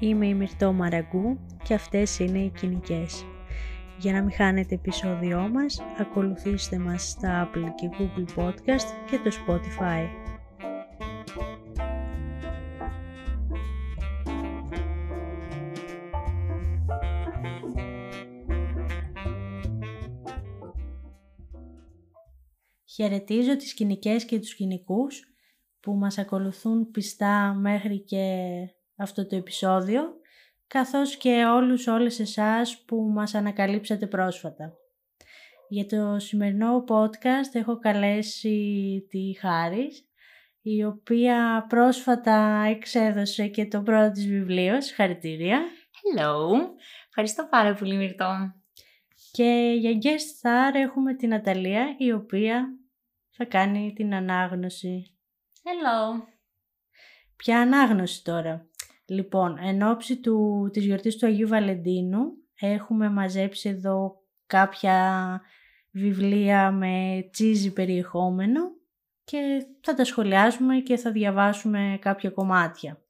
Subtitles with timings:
[0.00, 3.24] Είμαι η Μυρτώ Μαραγκού και αυτές είναι οι κοινικές.
[3.98, 9.30] Για να μην χάνετε επεισόδιό μας, ακολουθήστε μας στα Apple και Google Podcast και το
[9.46, 10.08] Spotify.
[22.84, 25.22] Χαιρετίζω τις κοινικές και τους κοινικούς
[25.80, 28.24] που μας ακολουθούν πιστά μέχρι και
[28.98, 30.02] αυτό το επεισόδιο,
[30.66, 34.72] καθώς και όλους όλες εσάς που μας ανακαλύψατε πρόσφατα.
[35.68, 40.08] Για το σημερινό podcast έχω καλέσει τη Χάρης,
[40.62, 44.80] η οποία πρόσφατα εξέδωσε και το πρώτο της βιβλίο.
[44.82, 45.60] Συγχαρητήρια.
[45.92, 46.48] Hello.
[47.08, 48.52] Ευχαριστώ πάρα πολύ Μυρτώ.
[49.32, 52.68] Και για guest star έχουμε την Αταλία, η οποία
[53.30, 55.18] θα κάνει την ανάγνωση.
[55.62, 56.22] Hello.
[57.36, 58.67] Ποια ανάγνωση τώρα;
[59.08, 62.20] Λοιπόν, εν ώψη του, της γιορτής του Αγίου Βαλεντίνου
[62.60, 65.40] έχουμε μαζέψει εδώ κάποια
[65.90, 68.60] βιβλία με τσίζι περιεχόμενο
[69.24, 73.02] και θα τα σχολιάσουμε και θα διαβάσουμε κάποια κομμάτια.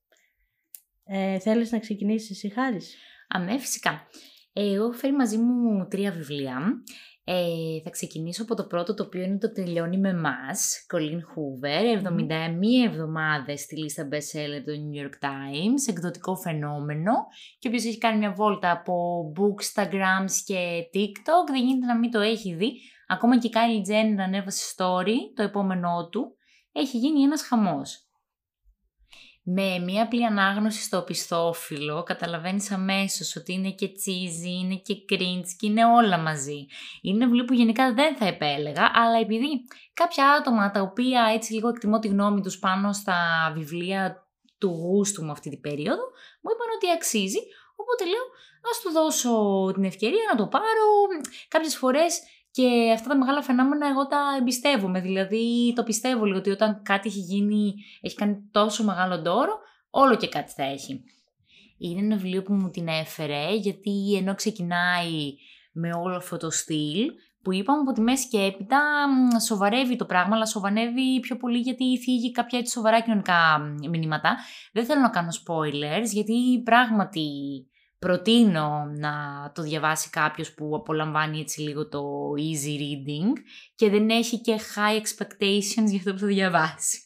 [1.05, 2.97] Ε, θέλεις να ξεκινήσεις εσύ Χάρης;
[3.29, 4.07] Αμέ, φυσικά.
[4.53, 6.83] Ε, εγώ έχω φέρει μαζί μου τρία βιβλία.
[7.31, 12.03] Ε, θα ξεκινήσω από το πρώτο το οποίο είναι το τελειώνει με μας, Colleen Hoover,
[12.03, 17.13] 71 εβδομάδες στη λίστα best seller του New York Times, εκδοτικό φαινόμενο
[17.59, 18.95] και όποιος έχει κάνει μια βόλτα από
[19.37, 21.51] bookstagrams και TikTok.
[21.51, 22.73] Δεν γίνεται να μην το έχει δει.
[23.07, 26.37] Ακόμα και η Kylie Jenner ανέβασε story, το επόμενό του,
[26.73, 28.08] έχει γίνει ένας χαμός
[29.51, 35.51] με μία απλή ανάγνωση στο πιστόφυλλο καταλαβαίνεις αμέσως ότι είναι και τσίζι, είναι και cringe
[35.59, 36.67] και είναι όλα μαζί.
[37.03, 39.47] Είναι βιβλίο που γενικά δεν θα επέλεγα, αλλά επειδή
[39.95, 44.27] κάποια άτομα τα οποία έτσι λίγο εκτιμώ τη γνώμη τους πάνω στα βιβλία
[44.59, 46.03] του γούστου μου αυτή την περίοδο,
[46.41, 47.41] μου είπαν ότι αξίζει,
[47.77, 48.27] οπότε λέω
[48.71, 49.33] ας του δώσω
[49.75, 50.87] την ευκαιρία να το πάρω.
[51.49, 52.21] Κάποιες φορές
[52.51, 55.01] και αυτά τα μεγάλα φαινόμενα εγώ τα εμπιστεύομαι.
[55.01, 59.59] Δηλαδή το πιστεύω λίγο ότι όταν κάτι έχει γίνει, έχει κάνει τόσο μεγάλο ντόρο,
[59.91, 61.05] όλο και κάτι θα έχει.
[61.79, 65.35] Είναι ένα βιβλίο που μου την έφερε γιατί ενώ ξεκινάει
[65.73, 67.11] με όλο αυτό το στυλ
[67.43, 68.81] που είπαμε από τη μέση και έπειτα
[69.47, 73.59] σοβαρεύει το πράγμα, αλλά σοβαρεύει πιο πολύ γιατί θίγει κάποια έτσι σοβαρά κοινωνικά
[73.91, 74.37] μηνύματα.
[74.73, 77.29] Δεν θέλω να κάνω spoilers γιατί πράγματι
[77.99, 79.13] προτείνω να
[79.55, 82.03] το διαβάσει κάποιος που απολαμβάνει έτσι λίγο το
[82.37, 83.33] easy reading
[83.75, 86.99] και δεν έχει και high expectations για αυτό που θα διαβάσει.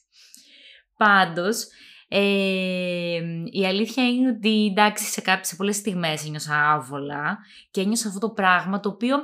[0.97, 1.67] Πάντως,
[2.09, 7.39] ε, η αλήθεια είναι ότι εντάξει σε, κάποιες, σε πολλές στιγμές ένιωσα άβολα
[7.71, 9.17] και ένιωσα αυτό το πράγμα το οποίο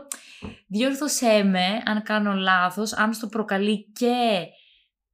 [0.66, 4.46] διόρθωσέ με αν κάνω λάθος, αν στο προκαλεί και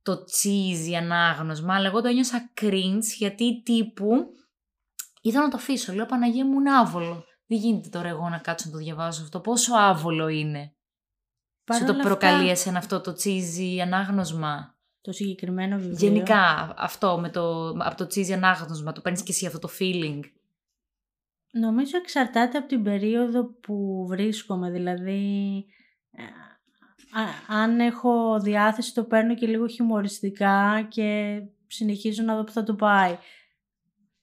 [0.02, 4.14] το cheesy ανάγνωσμα, αλλά εγώ το ένιωσα cringe γιατί τύπου
[5.24, 5.92] Ήθελα να το αφήσω.
[5.92, 7.24] Λέω Παναγία μου είναι άβολο.
[7.46, 9.40] Δεν γίνεται τώρα εγώ να κάτσω να το διαβάζω αυτό.
[9.40, 10.74] Πόσο άβολο είναι.
[11.64, 15.96] Παρ Σου το προκαλεί εσένα αυτό το τσίζι ανάγνωσμα; Το συγκεκριμένο βιβλίο.
[15.98, 18.92] Γενικά αυτό με το, από το τσίζι ανάγνωσμα.
[18.92, 20.20] Το παίρνεις και εσύ αυτό το feeling.
[21.52, 24.70] Νομίζω εξαρτάται από την περίοδο που βρίσκομαι.
[24.70, 25.64] Δηλαδή,
[26.10, 26.22] ε,
[27.46, 32.74] αν έχω διάθεση το παίρνω και λίγο χιουμοριστικά και συνεχίζω να δω που θα το
[32.74, 33.18] πάει.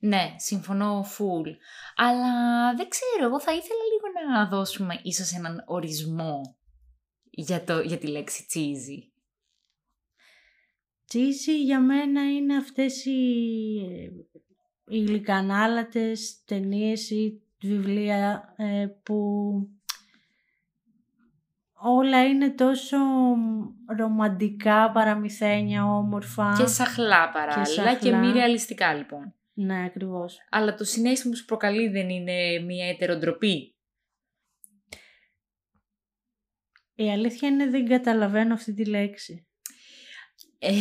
[0.03, 1.47] Ναι, συμφωνώ full.
[1.95, 2.33] Αλλά
[2.75, 6.57] δεν ξέρω, εγώ θα ήθελα λίγο να δώσουμε ίσως έναν ορισμό
[7.29, 9.09] για, το, για τη λέξη cheesy.
[11.13, 13.41] Cheesy για μένα είναι αυτές οι,
[14.87, 19.17] οι γλυκανάλατες ταινίες ή βιβλία ε, που
[21.73, 22.97] όλα είναι τόσο
[23.97, 26.55] ρομαντικά, παραμυθένια, όμορφα.
[26.57, 29.35] Και σαχλά παράλληλα και, και μη ρεαλιστικά λοιπόν.
[29.61, 30.37] Ναι, ακριβώς.
[30.49, 33.75] Αλλά το συνέστημα που σου προκαλεί δεν είναι μια ετεροντροπή.
[36.95, 39.47] Η αλήθεια είναι δεν καταλαβαίνω αυτή τη λέξη.
[40.59, 40.71] Ε,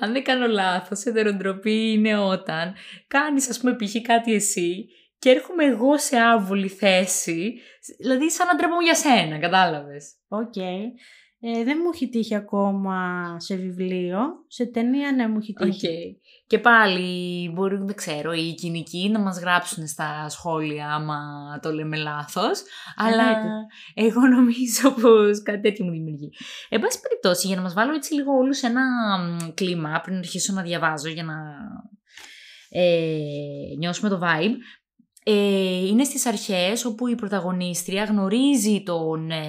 [0.00, 2.74] αν δεν κάνω λάθος, ετεροντροπή είναι όταν
[3.06, 4.02] κάνεις ας πούμε π.χ.
[4.02, 4.88] κάτι εσύ
[5.18, 7.60] και έρχομαι εγώ σε άβολη θέση,
[7.98, 10.54] δηλαδή σαν να ντρέπομαι για σένα, κατάλαβες; Οκ.
[11.44, 14.18] Ε, δεν μου έχει τύχει ακόμα σε βιβλίο.
[14.46, 15.88] Σε ταινία ναι μου έχει τύχει.
[15.88, 16.16] Okay.
[16.46, 21.18] Και πάλι μπορεί, δεν ξέρω, οι κυνικοί να μας γράψουν στα σχόλια άμα
[21.62, 22.62] το λέμε λάθος.
[22.96, 23.42] Αλλά
[23.94, 26.30] εγώ νομίζω πως κάτι τέτοιο μου δημιουργεί.
[26.68, 28.84] Εν πάση περιπτώσει, για να μας βάλω έτσι λίγο όλους σε ένα
[29.54, 31.34] κλίμα πριν αρχίσω να διαβάζω για να
[32.70, 33.18] ε,
[33.78, 34.56] νιώσουμε το vibe.
[35.24, 39.30] Ε, είναι στις αρχές όπου η πρωταγωνίστρια γνωρίζει τον...
[39.30, 39.42] Ε,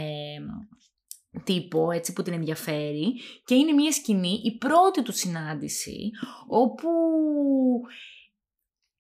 [1.44, 3.14] τύπο έτσι που την ενδιαφέρει
[3.46, 6.12] και είναι μια σκηνή, η πρώτη του συνάντηση,
[6.48, 6.90] όπου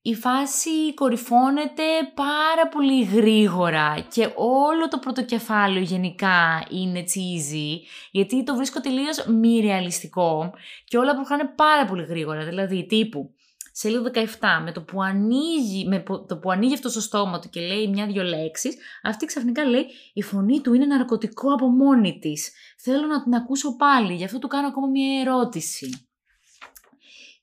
[0.05, 1.83] η φάση κορυφώνεται
[2.13, 7.79] πάρα πολύ γρήγορα και όλο το πρωτοκεφάλαιο γενικά είναι cheesy,
[8.11, 10.53] γιατί το βρίσκω τελείως μη ρεαλιστικό
[10.85, 13.33] και όλα προχωράνε πάρα πολύ γρήγορα, δηλαδή τύπου
[13.75, 17.61] σελίδα 17, με το που ανοίγει, με το που ανοίγει αυτό στο στόμα του και
[17.61, 22.51] λέει μια-δυο λέξεις, αυτή ξαφνικά λέει η φωνή του είναι ναρκωτικό από μόνη της.
[22.77, 26.07] Θέλω να την ακούσω πάλι, γι' αυτό του κάνω ακόμα μια ερώτηση.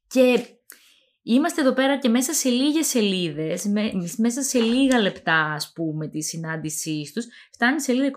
[0.06, 0.44] Και
[1.22, 3.66] Είμαστε εδώ πέρα και μέσα σε λίγες σελίδες,
[4.16, 8.10] μέσα σε λίγα λεπτά ας πούμε τη συνάντησή τους, φτάνει σελίδα 25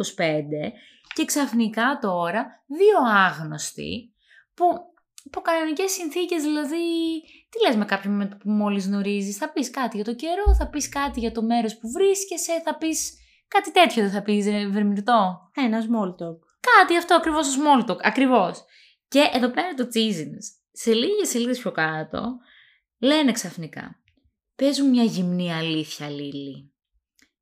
[1.14, 4.14] και ξαφνικά τώρα δύο άγνωστοι
[4.54, 4.66] που
[5.24, 6.78] υπό κανονικές συνθήκες δηλαδή
[7.54, 10.90] τι λες με κάποιον που μόλις γνωρίζεις, θα πεις κάτι για το καιρό, θα πεις
[10.90, 13.14] κάτι για το μέρος που βρίσκεσαι, θα πεις
[13.48, 15.50] κάτι τέτοιο δεν θα πεις Βερμιρτό.
[15.56, 16.38] Ένα small talk.
[16.60, 18.64] Κάτι αυτό ακριβώς το small talk, ακριβώς.
[19.08, 20.46] Και εδώ πέρα το cheesiness.
[20.72, 22.38] Σε λίγες σελίδες πιο κάτω
[23.00, 24.02] Λένε ξαφνικά.
[24.56, 26.74] Πες μια γυμνή αλήθεια, Λίλη.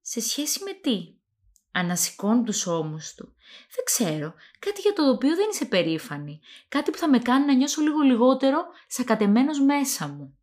[0.02, 1.21] Σε σχέση με τι;
[1.72, 3.36] Ανασηκώνει τους ώμους του.
[3.76, 4.34] Δεν ξέρω.
[4.60, 6.40] Κάτι για το οποίο δεν είσαι περήφανη.
[6.68, 10.38] Κάτι που θα με κάνει να νιώσω λίγο λιγότερο σακατεμένος μέσα μου.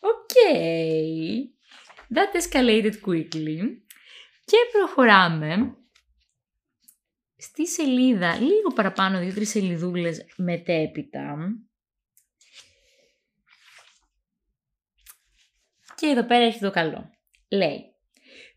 [0.00, 0.30] OK.
[0.34, 1.60] Okay.
[2.14, 3.58] That escalated quickly.
[4.44, 5.76] Και προχωράμε
[7.36, 11.36] στη σελίδα, λίγο παραπάνω, δύο-τρεις σελιδούλες μετέπειτα.
[15.96, 17.10] Και εδώ πέρα έχει το καλό.
[17.48, 17.91] Λέει,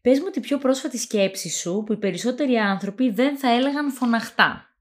[0.05, 4.77] πες μου τη πιο πρόσφατη σκέψη σου που οι περισσότεροι άνθρωποι δεν θα έλεγαν φωναχτά.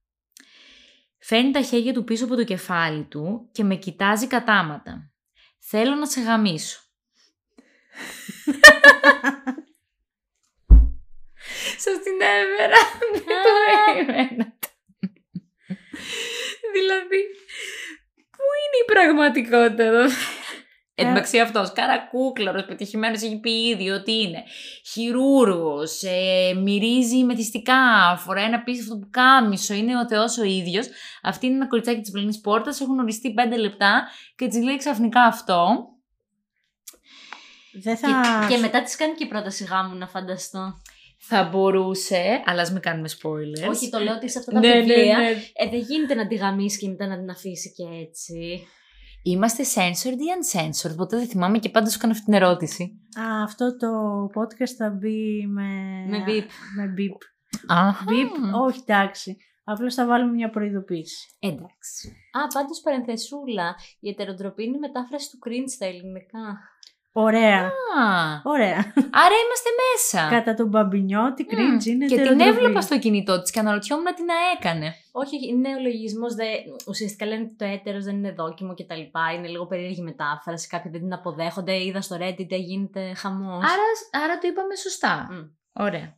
[1.19, 5.13] Φέρνει τα χέρια του πίσω από το κεφάλι του και με κοιτάζει κατάματα.
[5.59, 6.81] Θέλω να σε γαμίσω.
[11.85, 12.77] Σας την έβερα.
[13.25, 13.51] το
[16.73, 17.21] δηλαδή,
[18.31, 20.05] πού είναι η πραγματικότητα εδώ;
[20.97, 24.43] Εν τω μεταξύ αυτός, καρακούκλαρος, πετυχημένος, έχει πει ήδη ότι είναι
[24.93, 30.89] χειρούργος, ε, μυρίζει μεθυστικά, φοράει ένα πίσω που κάμισο, είναι ο Θεός ο ίδιος.
[31.23, 35.23] Αυτή είναι ένα κοριτσάκι της πληνή πόρτας, έχουν οριστεί πέντε λεπτά και της λέει ξαφνικά
[35.23, 35.89] αυτό.
[37.83, 38.47] Δεν θα...
[38.49, 40.81] και, και μετά της κάνει και η πρόταση γάμου, να φανταστώ.
[41.19, 43.71] Θα μπορούσε, αλλά ας μην κάνουμε spoilers.
[43.71, 45.43] Όχι, το λέω ότι σε αυτά τα ναι, ναι βιβλία ναι, ναι.
[45.53, 48.67] Ε, δεν γίνεται να τη γαμίσει και μετά να την αφήσει και έτσι.
[49.27, 53.01] Είμαστε censored ή uncensored, οπότε δεν θυμάμαι και πάντα σου κάνω αυτή την ερώτηση.
[53.21, 53.89] Α, αυτό το
[54.25, 55.69] podcast θα μπει με...
[56.09, 56.47] Με beep.
[56.77, 57.19] Με beep.
[57.67, 58.05] Αχα.
[58.05, 59.37] Beep, όχι εντάξει.
[59.65, 61.37] Απλώς θα βάλουμε μια προειδοποίηση.
[61.39, 62.09] Εντάξει.
[62.09, 63.75] Α, πάντως παρενθεσούλα.
[64.01, 66.59] Η ετεροτροπή είναι η μετάφραση του cringe στα ελληνικά.
[67.17, 67.61] Ωραία.
[67.61, 68.79] Α, Ωραία.
[69.23, 70.29] Άρα είμαστε μέσα.
[70.31, 74.25] Κατά τον μπαμπινιό, τι cringe είναι Και την έβλεπα στο κινητό της και αναρωτιόμουν τι
[74.25, 74.95] να έκανε.
[75.13, 76.27] Όχι, είναι ο λογισμό.
[76.89, 79.01] Ουσιαστικά λένε ότι το έτερος δεν είναι δόκιμο κτλ.
[79.37, 80.69] Είναι λίγο περίεργη μετάφραση.
[80.69, 81.85] Κάποιοι δεν την αποδέχονται.
[81.85, 83.65] Είδα στο Reddit, γίνεται χαμός.
[83.65, 85.29] Άρα, άρα το είπαμε σωστά.
[85.73, 86.17] Ωραία.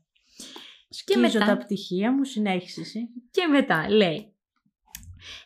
[0.89, 1.47] Σκίζω και μετά...
[1.47, 2.83] τα πτυχία μου, συνέχισε
[3.31, 4.36] Και μετά λέει.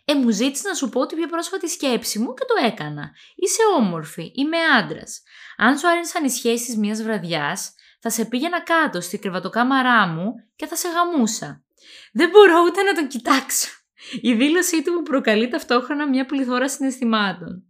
[0.04, 3.10] Ε, μου ζήτησε να σου πω την πιο πρόσφατη σκέψη μου και το έκανα.
[3.34, 5.22] Είσαι όμορφη, είμαι άντρας.
[5.56, 10.66] Αν σου άρεσαν οι σχέσεις μιας βραδιάς, θα σε πήγαινα κάτω στη κρεβατοκάμαρά μου και
[10.66, 11.64] θα σε γαμούσα.
[12.12, 13.68] Δεν μπορώ ούτε να τον κοιτάξω.
[14.20, 17.64] Η δήλωσή του μου προκαλεί ταυτόχρονα μια πληθώρα συναισθημάτων.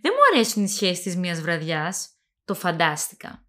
[0.00, 2.10] Δεν μου αρέσουν οι σχέσεις τη μιας βραδιάς.
[2.44, 3.46] Το φαντάστηκα.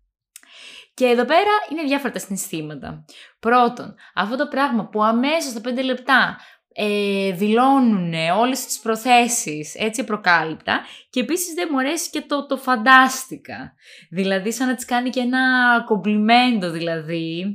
[0.94, 3.06] Και εδώ πέρα είναι διάφορα τα συναισθήματα.
[3.40, 6.38] Πρώτον, αυτό το πράγμα που αμέσως στα 5 λεπτά
[6.80, 12.58] ε, δηλώνουν όλες τις προθέσεις έτσι προκάλυπτα και επίσης δεν μου αρέσει και το, το
[12.58, 13.74] φαντάστηκα.
[14.10, 15.40] Δηλαδή σαν να της κάνει και ένα
[15.86, 17.46] κομπλιμέντο δηλαδή.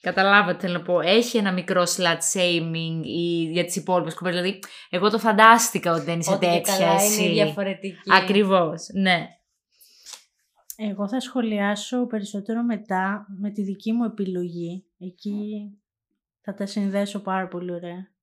[0.00, 4.40] Καταλάβατε θέλω να πω, έχει ένα μικρό slut shaming ή για τις υπόλοιπες κοπέλες.
[4.40, 4.58] Δηλαδή,
[4.90, 7.24] εγώ το φαντάστηκα ότι δεν είσαι ότι τέτοια καλά εσύ.
[7.24, 8.12] είναι διαφορετική.
[8.12, 9.26] Ακριβώς, ναι.
[10.76, 14.84] Εγώ θα σχολιάσω περισσότερο μετά με τη δική μου επιλογή.
[14.98, 15.70] Εκεί
[16.40, 18.14] θα τα συνδέσω πάρα πολύ ωραία.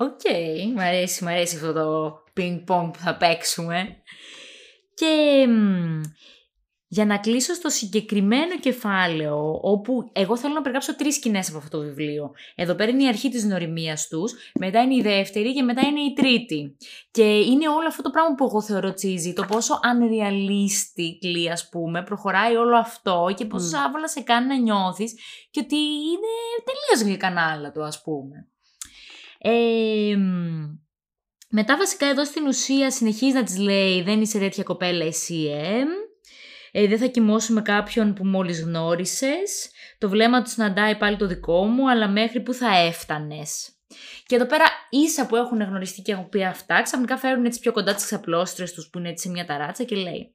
[0.00, 3.96] OK, okay, μου αρέσει, μου αρέσει αυτό το ping-pong που θα παίξουμε.
[4.94, 5.46] Και
[6.86, 11.78] για να κλείσω στο συγκεκριμένο κεφάλαιο, όπου εγώ θέλω να περιγράψω τρεις σκηνές από αυτό
[11.78, 12.32] το βιβλίο.
[12.54, 16.00] Εδώ πέρα είναι η αρχή της γνωριμίας τους, μετά είναι η δεύτερη και μετά είναι
[16.00, 16.76] η τρίτη.
[17.10, 22.02] Και είναι όλο αυτό το πράγμα που εγώ θεωρώ cheesy, το πόσο unrealistic, ας πούμε,
[22.02, 23.80] προχωράει όλο αυτό και πόσο mm.
[23.86, 25.14] άβολα σε κάνει να νιώθεις
[25.50, 26.32] και ότι είναι
[26.64, 28.50] τελείως γλυκανάλα το, ας πούμε.
[29.42, 30.16] Ε,
[31.50, 35.84] μετά βασικά εδώ στην ουσία συνεχίζει να της λέει δεν είσαι τέτοια κοπέλα εσύ ε.
[36.72, 39.70] Ε, δεν θα κοιμώσουμε κάποιον που μόλις γνώρισες.
[39.98, 43.74] Το βλέμμα του συναντάει πάλι το δικό μου, αλλά μέχρι που θα έφτανες.
[44.26, 47.72] Και εδώ πέρα, ίσα που έχουν γνωριστεί και έχουν πει αυτά, ξαφνικά φέρουν έτσι πιο
[47.72, 50.34] κοντά τις ξαπλώστρες τους που είναι έτσι σε μια ταράτσα και λέει.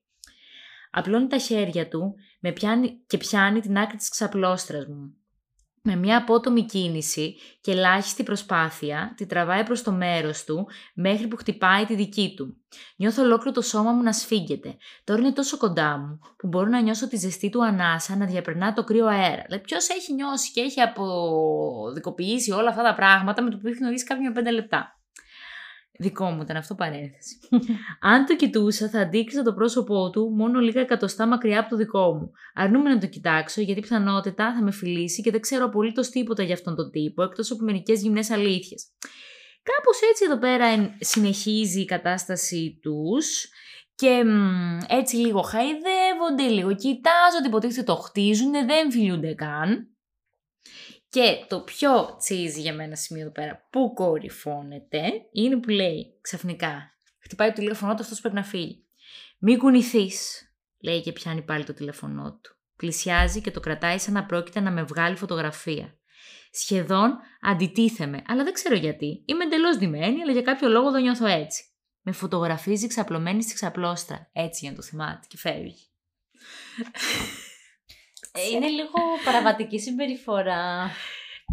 [0.91, 5.15] Απλώνει τα χέρια του με πιάνει, και πιάνει την άκρη της ξαπλώστρας μου.
[5.87, 11.35] Με μια απότομη κίνηση και ελάχιστη προσπάθεια, τη τραβάει προς το μέρος του μέχρι που
[11.35, 12.57] χτυπάει τη δική του.
[12.95, 14.77] Νιώθω ολόκληρο το σώμα μου να σφίγγεται.
[15.03, 18.73] Τώρα είναι τόσο κοντά μου που μπορώ να νιώσω τη ζεστή του ανάσα να διαπερνά
[18.73, 19.43] το κρύο αέρα.
[19.45, 23.77] Δηλαδή, ποιος έχει νιώσει και έχει αποδικοποιήσει όλα αυτά τα πράγματα με το που έχει
[23.77, 24.94] γνωρίσει κάποιον πέντε λεπτά;
[25.97, 27.39] Δικό μου ήταν αυτό παρένθεση.
[28.11, 32.13] Αν το κοιτούσα, θα αντίκριζα το πρόσωπό του μόνο λίγα εκατοστά μακριά από το δικό
[32.13, 32.31] μου.
[32.53, 36.53] Αρνούμαι να το κοιτάξω, γιατί πιθανότητα θα με φιλήσει και δεν ξέρω απολύτως τίποτα για
[36.53, 38.87] αυτόν τον τύπο, εκτός από μερικές γυμνές αλήθειες.
[39.63, 43.47] Κάπως έτσι εδώ πέρα συνεχίζει η κατάστασή τους.
[43.95, 44.23] Και
[44.87, 49.94] έτσι λίγο χαϊδεύονται, λίγο κοιτάζονται, υποτίθεται το χτίζουν, δεν φιλούνται καν.
[51.15, 56.93] Και το πιο τσίζι για μένα σημείο εδώ πέρα που κορυφώνεται είναι που λέει ξαφνικά.
[57.19, 58.85] Χτυπάει το τηλέφωνό του, αυτός πρέπει να φύγει.
[59.39, 60.41] Μην κουνηθείς,
[60.79, 62.55] λέει και πιάνει πάλι το τηλέφωνό του.
[62.75, 65.97] Πλησιάζει και το κρατάει σαν να πρόκειται να με βγάλει φωτογραφία.
[66.51, 69.23] Σχεδόν αντιτίθεμαι, αλλά δεν ξέρω γιατί.
[69.25, 71.63] Είμαι εντελώς ντυμένη, αλλά για κάποιο λόγο το νιώθω έτσι.
[72.01, 74.29] Με φωτογραφίζει ξαπλωμένη στη ξαπλώστρα.
[74.33, 75.87] Έτσι για να το θυμάται και φεύγει.
[78.35, 78.93] Ε, είναι λίγο
[79.25, 80.91] παραβατική συμπεριφορά.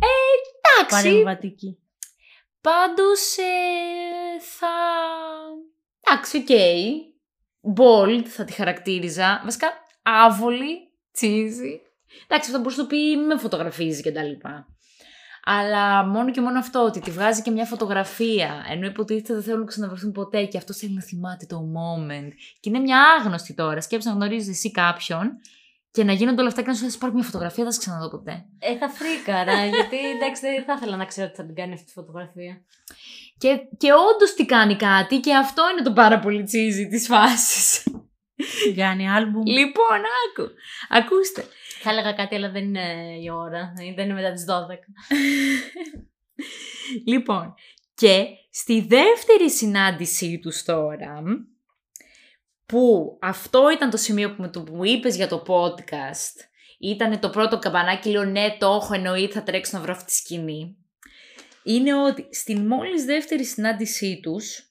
[0.00, 0.06] Ε,
[0.78, 1.08] εντάξει.
[1.08, 1.78] Παρεμβατική.
[2.60, 4.68] Πάντως ε, θα...
[6.00, 6.46] Εντάξει, ok.
[6.48, 7.10] Okay.
[7.76, 9.40] Bold θα τη χαρακτήριζα.
[9.44, 9.68] Βασικά,
[10.02, 10.78] άβολη,
[11.12, 11.80] cheesy.
[12.26, 14.66] Εντάξει, αυτό μπορούσε να το πει με φωτογραφίζει και τα λοιπά.
[15.44, 19.60] Αλλά μόνο και μόνο αυτό, ότι τη βγάζει και μια φωτογραφία, ενώ υποτίθεται δεν θέλουν
[19.60, 22.28] να ξαναβρεθούν ποτέ και αυτό θέλει να θυμάται το moment.
[22.60, 23.80] Και είναι μια άγνωστη τώρα.
[23.80, 25.40] Σκέψε να γνωρίζεις εσύ κάποιον
[25.92, 28.08] και να γίνονται όλα αυτά και να σου θες πάρει μια φωτογραφία, δεν σε ξαναδώ
[28.08, 28.44] ποτέ.
[28.58, 31.86] Ε, θα φρίκαρα, γιατί εντάξει δεν θα ήθελα να ξέρω ότι θα την κάνει αυτή
[31.86, 32.64] τη φωτογραφία.
[33.38, 37.86] Και, και όντως τι κάνει κάτι και αυτό είναι το πάρα πολύ τσίζι της φάσης.
[38.76, 39.42] Κάνει άλμπουμ.
[39.44, 40.50] λοιπόν, άκου.
[40.88, 41.44] Ακούστε.
[41.80, 43.72] Θα έλεγα κάτι, αλλά δεν είναι η ώρα.
[43.76, 44.52] Δεν είναι μετά τις 12.
[47.12, 47.54] λοιπόν,
[47.94, 51.22] και στη δεύτερη συνάντησή τους τώρα,
[52.72, 56.36] που αυτό ήταν το σημείο που, που μου είπες για το podcast.
[56.78, 60.12] Ήταν το πρώτο καμπανάκι, λέω ναι το έχω εννοεί, θα τρέξω να βρω αυτή τη
[60.12, 60.76] σκηνή.
[61.62, 64.62] Είναι ότι στην μόλις δεύτερη συνάντησή τους,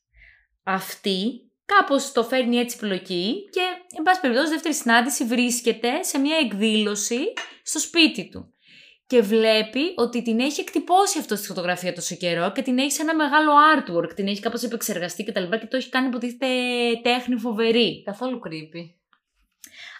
[0.63, 3.61] αυτή κάπως το φέρνει έτσι πλοκή και
[3.97, 8.53] εν πάση περιπτώσει δεύτερη συνάντηση βρίσκεται σε μια εκδήλωση στο σπίτι του
[9.11, 13.01] και βλέπει ότι την έχει εκτυπώσει αυτό στη φωτογραφία τόσο καιρό και την έχει σε
[13.01, 16.47] ένα μεγάλο artwork, την έχει κάπως επεξεργαστεί και τα λοιπά και το έχει κάνει υποτίθεται
[17.01, 18.03] τέχνη φοβερή.
[18.03, 18.89] Καθόλου creepy.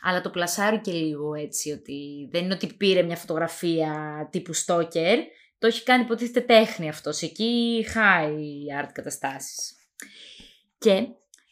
[0.02, 3.94] Αλλά το πλασάρει και λίγο έτσι, ότι δεν είναι ότι πήρε μια φωτογραφία
[4.32, 5.18] τύπου stalker,
[5.58, 9.74] το έχει κάνει υποτίθεται τέχνη αυτός, εκεί high art καταστάσεις.
[10.78, 11.08] Και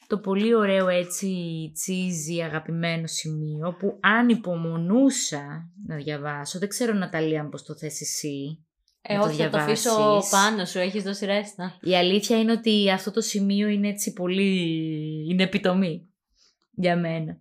[0.09, 1.27] το πολύ ωραίο έτσι
[1.73, 8.65] τσίζι αγαπημένο σημείο που αν υπομονούσα να διαβάσω, δεν ξέρω Ναταλία πώς το θες εσύ.
[9.01, 11.77] Ε, όχι, θα το αφήσω πάνω σου, έχεις δώσει ρέστα.
[11.81, 14.51] Η αλήθεια είναι ότι αυτό το σημείο είναι έτσι πολύ...
[15.29, 16.09] είναι επιτομή
[16.71, 17.31] για μένα.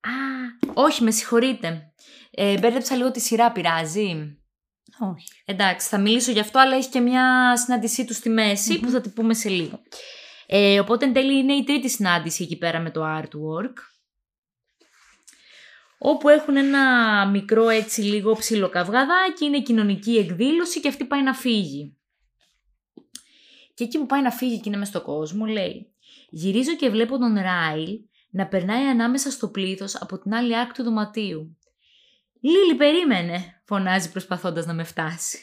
[0.00, 0.10] Α,
[0.74, 1.92] όχι, με συγχωρείτε.
[2.30, 4.38] Ε, μπέρδεψα λίγο τη σειρά, πειράζει;
[5.12, 5.28] Όχι.
[5.44, 9.00] Εντάξει, θα μιλήσω γι' αυτό, αλλά έχει και μια συνάντησή του στη μεση που θα
[9.00, 9.80] την πούμε σε λίγο.
[10.56, 13.74] Ε, οπότε εν τέλει είναι η τρίτη συνάντηση εκεί πέρα με το artwork.
[15.98, 21.96] Όπου έχουν ένα μικρό έτσι λίγο ψιλοκαυγαδάκι, είναι κοινωνική εκδήλωση και αυτή πάει να φύγει.
[23.74, 25.94] Και εκεί που πάει να φύγει και είναι μες στον κόσμο λέει
[26.30, 30.82] «Γυρίζω και βλέπω τον Ράιλ να περνάει ανάμεσα στο πλήθος από την άλλη άκρη του
[30.82, 31.58] δωματίου.
[32.40, 35.38] «Λίλη, περίμενε», φωνάζει προσπαθώντας να με φτάσει.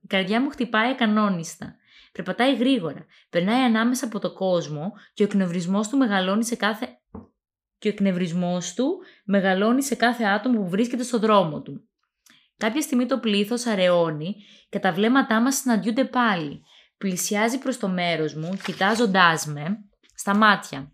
[0.00, 1.76] Η καρδιά μου χτυπάει ακανόνιστα.
[2.12, 6.86] Περπατάει γρήγορα, περνάει ανάμεσα από το κόσμο και ο εκνευρισμός του μεγαλώνει σε κάθε
[7.78, 11.88] και ο εκνευρισμός του μεγαλώνει σε κάθε άτομο που βρίσκεται στο δρόμο του.
[12.56, 14.34] Κάποια στιγμή το πλήθος αραιώνει
[14.68, 16.62] και τα βλέμματά μας συναντιούνται πάλι.
[16.96, 19.78] Πλησιάζει προς το μέρος μου, κοιτάζοντάς με,
[20.14, 20.91] στα μάτια.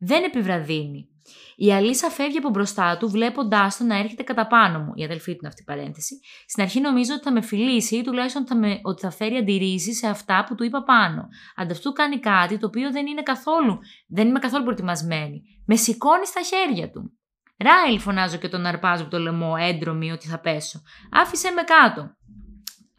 [0.00, 1.08] Δεν επιβραδύνει.
[1.56, 4.92] Η Αλίσσα φεύγει από μπροστά του, βλέποντάς τον να έρχεται κατά πάνω μου.
[4.94, 6.20] Η αδελφή του είναι αυτή η παρένθεση.
[6.46, 9.98] Στην αρχή νομίζω ότι θα με φιλήσει ή τουλάχιστον θα με, ότι θα φέρει αντιρρήσεις
[9.98, 11.28] σε αυτά που του είπα πάνω.
[11.56, 13.78] Ανταυτού κάνει κάτι το οποίο δεν είναι καθόλου,
[14.08, 15.42] δεν είμαι καθόλου προετοιμασμένη.
[15.66, 17.12] Με σηκώνει στα χέρια του.
[17.58, 20.82] Ράιλ, φωνάζω και τον αρπάζω από το λαιμό, έντρομη ότι θα πέσω.
[21.12, 22.16] Άφησε με κάτω.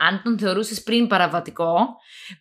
[0.07, 1.75] Αν τον θεωρούσες πριν παραβατικό,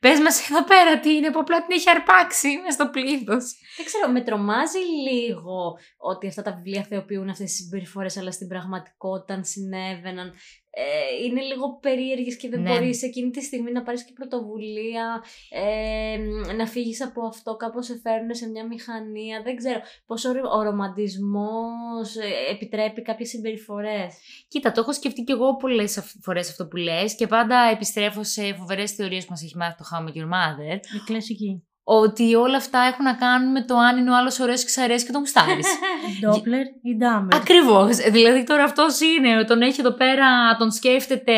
[0.00, 3.44] πες μας εδώ πέρα τι είναι, που απλά την έχει αρπάξει μες στο πλήθος.
[3.76, 8.48] Δεν ξέρω, με τρομάζει λίγο ότι αυτά τα βιβλία θεοποιούν αυτές τις συμπεριφορές, αλλά στην
[8.48, 10.32] πραγματικότητα αν συνέβαιναν.
[10.72, 12.70] Ε, είναι λίγο περίεργες και δεν Ναι.
[12.70, 16.18] μπορείς εκείνη τη στιγμή να πάρεις και πρωτοβουλία, ε,
[16.56, 20.62] να φύγεις από αυτό, κάπως σε φέρνουν σε μια μηχανία, δεν ξέρω πόσο ο, ο
[20.62, 24.14] ρομαντισμός ε, επιτρέπει κάποιες συμπεριφορές.
[24.48, 28.54] Κοίτα, το έχω σκεφτεί κι εγώ πολλές φορές αυτό που λες και πάντα επιστρέφω σε
[28.54, 30.76] φοβερές θεωρίες που μας έχει μάθει το How I Met Your Mother.
[30.76, 31.64] Η κλασική.
[31.84, 34.78] Ότι όλα αυτά έχουν να κάνουν με το αν είναι ο άλλος ωραίος και σ'
[34.78, 35.60] αρέσει και τον γουστάρει.
[36.20, 37.38] Ντόπλερ ή Ντάμπερ.
[37.40, 37.96] Ακριβώς.
[37.96, 41.32] Δηλαδή τώρα αυτός είναι, τον έχει εδώ πέρα, τον σκέφτεται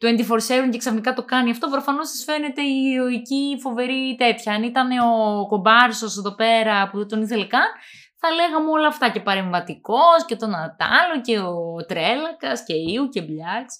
[0.00, 1.68] 24-7 και ξαφνικά το κάνει αυτό.
[1.68, 4.54] Προφανώς της φαίνεται η ηρωική φοβερή τέτοια.
[4.54, 7.68] Αν ήταν ο κομπάρσος εδώ πέρα που δεν τον ήθελε καν,
[8.20, 9.08] θα λέγαμε όλα αυτά.
[9.10, 13.74] Και παρεμβατικός και τον Ατάλο και ο Τρέλακας και Ιου και Μπλιάξ.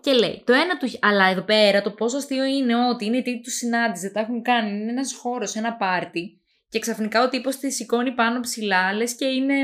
[0.00, 0.90] Και λέει, το ένα του.
[1.00, 4.20] Αλλά εδώ πέρα το πόσο αστείο είναι ότι είναι η τρίτη του συνάντηση, δεν τα
[4.20, 4.80] έχουν κάνει.
[4.80, 6.40] Είναι ένας χώρος, ένα πάρτι.
[6.68, 9.54] Και ξαφνικά ο τύπος τη σηκώνει πάνω ψηλά, λες και είναι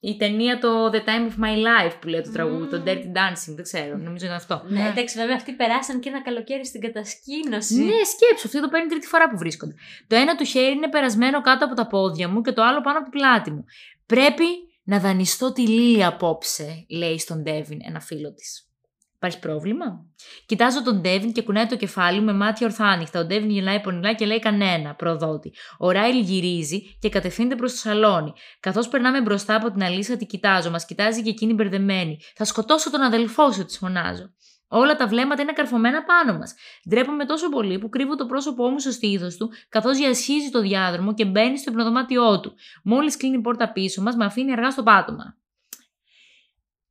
[0.00, 2.84] η ταινία το The Time of My Life που λέει το τραγούδι, το Μμμ.
[2.86, 4.62] Dirty Dancing, δεν ξέρω, νομίζω είναι αυτό.
[4.68, 4.88] Ναι, Ναι.
[4.88, 7.74] εντάξει, βέβαια αυτοί περάσαν και ένα καλοκαίρι στην κατασκήνωση.
[7.76, 9.74] Ναι, σκέψου, αυτή το παίρνει τρίτη φορά που βρίσκονται.
[10.06, 12.98] Το ένα του χέρι είναι περασμένο κάτω από τα πόδια μου και το άλλο πάνω
[12.98, 13.64] από την πλάτη μου.
[14.06, 14.44] Πρέπει
[14.84, 18.68] να δανειστώ τη Λίλη απόψε, λέει στον Ντέβιν ένα φίλο της.
[19.16, 20.04] Υπάρχει πρόβλημα;
[20.46, 23.20] Κοιτάζω τον Ντέβιν και κουνάει το κεφάλι μου με μάτια ορθάνυχτα.
[23.20, 25.52] Ο Ντέβιν γελάει πονηρά και λέει κανένα, προδότη.
[25.78, 28.32] Ο Ράιλ γυρίζει και κατευθύνεται προς το σαλόνι.
[28.60, 30.70] Καθώς περνάμε μπροστά από την Αλίσσα, τη κοιτάζω.
[30.70, 32.20] Μας κοιτάζει και εκείνη μπερδεμένη.
[32.34, 34.30] Θα σκοτώσω τον αδελφό σου, της φωνάζω.
[34.68, 36.54] Όλα τα βλέμματα είναι καρφωμένα πάνω μας.
[36.88, 41.14] Ντρέπομαι τόσο πολύ που κρύβω το πρόσωπό μου στο στήθος του, καθώς διασχίζει το διάδρομο
[41.14, 42.54] και μπαίνει στο υπνοδωμάτιό του.
[42.84, 45.36] Μόλις κλείνει η πόρτα πίσω μας, με αφήνει αργά στο πάτωμα.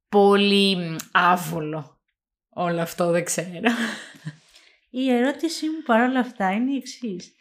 [0.10, 1.95] Πολύ μ, άβολο.
[2.58, 3.70] Όλο αυτό δεν ξέρω.
[4.90, 7.34] Η ερώτησή μου παρόλα αυτά είναι η εξής.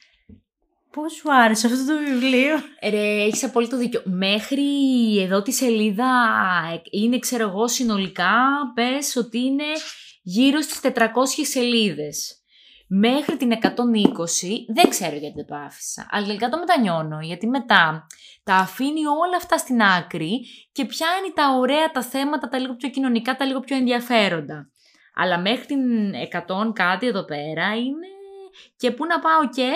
[0.90, 2.54] Πώς σου άρεσε αυτό το βιβλίο;
[2.90, 4.02] Ρε, έχεις απόλυτο δίκιο.
[4.04, 4.64] Μέχρι
[5.22, 6.12] εδώ τη σελίδα
[6.90, 8.32] είναι, ξέρω εγώ, συνολικά,
[8.74, 9.64] πες ότι είναι
[10.22, 12.38] γύρω στις 400 σελίδες.
[12.88, 13.66] Μέχρι την 120,
[14.74, 16.06] δεν ξέρω γιατί δεν το άφησα.
[16.10, 18.06] Αλλά τελικά το μετανιώνω, γιατί μετά
[18.44, 22.88] τα αφήνει όλα αυτά στην άκρη και πιάνει τα ωραία τα θέματα, τα λίγο πιο
[22.88, 24.68] κοινωνικά, τα λίγο πιο ενδιαφέροντα.
[25.14, 25.80] Αλλά μέχρι την
[26.46, 28.06] 100 κάτι εδώ πέρα είναι...
[28.76, 29.70] Και πού να πάω και,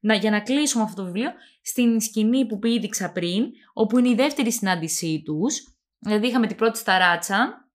[0.00, 1.30] να, για να κλείσουμε αυτό το βιβλίο,
[1.62, 5.54] στην σκηνή που πήδηξα πριν, όπου είναι η δεύτερη συνάντησή τους.
[5.98, 7.68] Δηλαδή είχαμε την πρώτη στα ράτσα,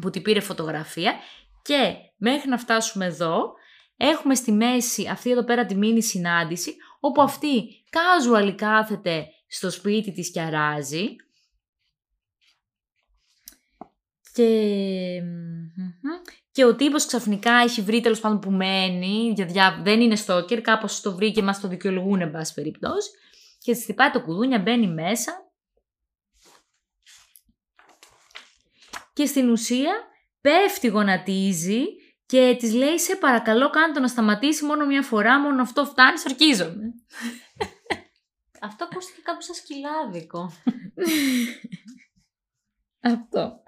[0.00, 1.14] που την πήρε φωτογραφία
[1.62, 3.52] και μέχρι να φτάσουμε εδώ,
[3.96, 10.12] έχουμε στη μέση αυτή εδώ πέρα τη μίνι συνάντηση, όπου αυτή casual κάθεται στο σπίτι
[10.12, 11.16] της και αράζει.
[14.32, 15.22] Και...
[16.60, 16.66] μμμ.
[16.66, 19.80] Και ο τύπος ξαφνικά έχει βρει τέλος πάντων που μένει, για διά...
[19.82, 23.10] δεν είναι στόκερ, κάπως το βρήκε, μας το δικαιολογούν εν πάση περιπτώσει.
[23.58, 25.52] Και της χτυπάει το κουδούνια, μπαίνει μέσα.
[29.12, 29.92] Και στην ουσία
[30.40, 31.84] πέφτει, γονατίζει
[32.26, 36.18] και της λέει σε παρακαλώ κάνε το να σταματήσει μόνο μια φορά, μόνο αυτό φτάνει,
[36.18, 36.94] σορκίζομαι.
[38.62, 40.52] Αυτό ακούστηκε κάπου σαν σκυλάδικο.
[43.12, 43.62] Αυτό.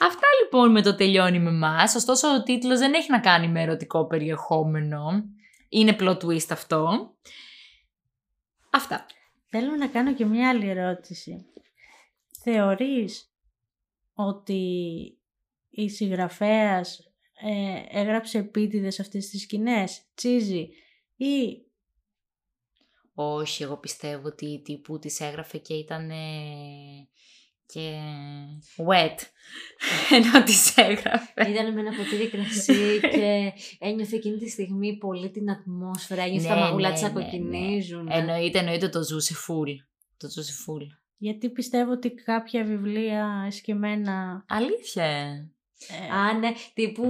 [0.00, 1.94] Αυτά λοιπόν με το τελειώνει με εμάς.
[1.94, 5.24] Ωστόσο, ο τίτλος δεν έχει να κάνει με ερωτικό περιεχόμενο.
[5.68, 7.10] Είναι plot twist αυτό.
[8.70, 9.06] Αυτά.
[9.48, 11.46] Θέλω να κάνω και μια άλλη ερώτηση.
[12.42, 13.32] Θεωρείς
[14.14, 14.62] ότι
[15.70, 20.70] η συγγραφέας ε, έγραψε επίτηδες αυτές τις σκηνές, τσίζι,
[21.16, 21.62] ή
[23.14, 26.10] Όχι, εγώ πιστεύω ότι η τύπου της έγραφε και ήταν
[27.66, 27.98] και
[28.76, 29.18] wet.
[30.16, 31.50] Ενώ της έγραφε.
[31.50, 36.22] Ήταν με ένα ποτήρι κρασί και ένιωθε εκείνη τη στιγμή πολύ την ατμόσφαιρα.
[36.22, 37.24] Ένιωθε τα Ναι, μαγουλά ναι, της να ναι, ναι.
[37.24, 38.08] κοκκινίζουν.
[38.10, 39.70] Εννοείται, εννοείται το ζούσε full.
[40.16, 40.86] Το ζούσε full.
[41.16, 44.44] γιατί πιστεύω ότι κάποια βιβλία εσκεμμένα...
[44.48, 45.48] Αλήθεια.
[45.88, 46.04] Ε.
[46.04, 47.04] ε, Α, ναι, τύπου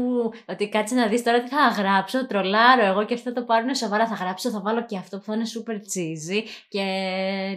[0.49, 4.07] ότι κάτσε να δεις τώρα τι θα γράψω, τρολάρω εγώ και αυτό το πάρουν σοβαρά,
[4.07, 6.83] θα γράψω, θα βάλω και αυτό που θα είναι super cheesy και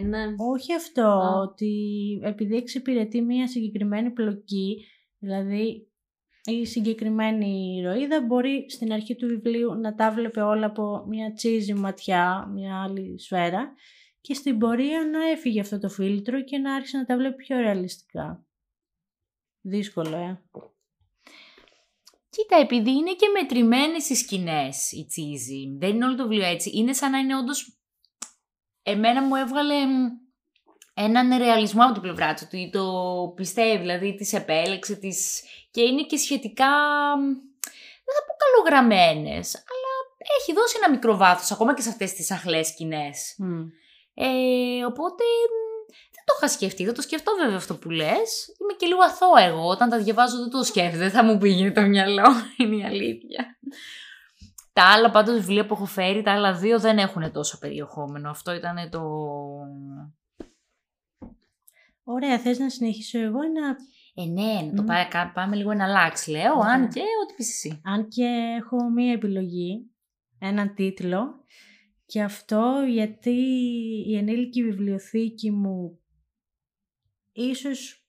[0.04, 0.24] ναι.
[0.52, 1.40] όχι αυτό, Α.
[1.40, 1.74] ότι
[2.22, 4.84] επειδή εξυπηρετεί μια συγκεκριμένη πλοκή,
[5.18, 5.88] δηλαδή
[6.44, 11.74] η συγκεκριμένη ηρωίδα μπορεί στην αρχή του βιβλίου να τα βλέπει όλα από μια τσίζι
[11.74, 13.72] ματιά, μια άλλη σφαίρα
[14.20, 17.58] και στην πορεία να έφυγε αυτό το φίλτρο και να άρχισε να τα βλέπει πιο
[17.58, 18.46] ρεαλιστικά.
[19.60, 20.42] Δύσκολο, ε.
[22.38, 26.70] Κοίτα, επειδή είναι και μετρημένες οι σκηνές η τσίζη, δεν είναι όλο το βιβλίο έτσι,
[26.74, 27.78] είναι σαν να είναι όντως.
[28.82, 30.06] Εμένα μου έβγαλε μ,
[30.94, 32.84] έναν ρεαλισμό από την πλευρά του, ότι το
[33.36, 35.42] πιστεύει, δηλαδή τις επέλεξε τις...
[35.70, 36.72] και είναι και σχετικά,
[38.04, 39.92] δεν θα πω καλογραμμένες, αλλά
[40.40, 43.36] έχει δώσει ένα μικρό βάθος ακόμα και σε αυτές τις αχλές σκηνές.
[44.14, 45.67] Ε, οπότε δεν
[46.28, 48.54] το είχα σκεφτεί, θα το σκεφτώ βέβαια αυτό που λες.
[48.60, 51.70] Είμαι και λίγο αθώο εγώ, όταν τα διαβάζω δεν το σκέφτεται, δεν θα μου πήγαινε
[51.70, 52.26] το μυαλό,
[52.58, 53.58] είναι η αλήθεια.
[54.72, 58.30] Τα άλλα πάντως βιβλία που έχω φέρει, τα άλλα δύο δεν έχουν τόσο περιεχόμενο.
[58.30, 59.00] Αυτό ήταν το...
[62.02, 63.76] Ωραία, θες να συνεχίσω εγώ ή να...
[64.22, 67.80] Ε, ναι, να το πάμε, πάμε λίγο να αλλάξει, λέω, αν και ό,τι πεις εσύ.
[67.84, 69.90] Αν και έχω μία επιλογή,
[70.38, 71.44] έναν τίτλο,
[72.06, 73.36] και αυτό γιατί
[74.06, 75.97] η ενήλικη βιβλιοθήκη μου
[77.42, 78.02] ίσως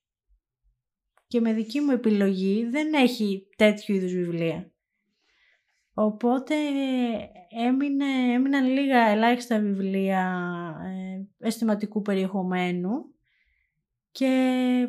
[1.27, 4.71] και με δική μου επιλογή δεν έχει τέτοιου είδους βιβλία.
[5.93, 6.55] Οπότε
[7.67, 10.23] έμεινε, έμειναν λίγα ελάχιστα βιβλία
[10.83, 12.91] ε, αισθηματικού περιεχομένου
[14.11, 14.87] και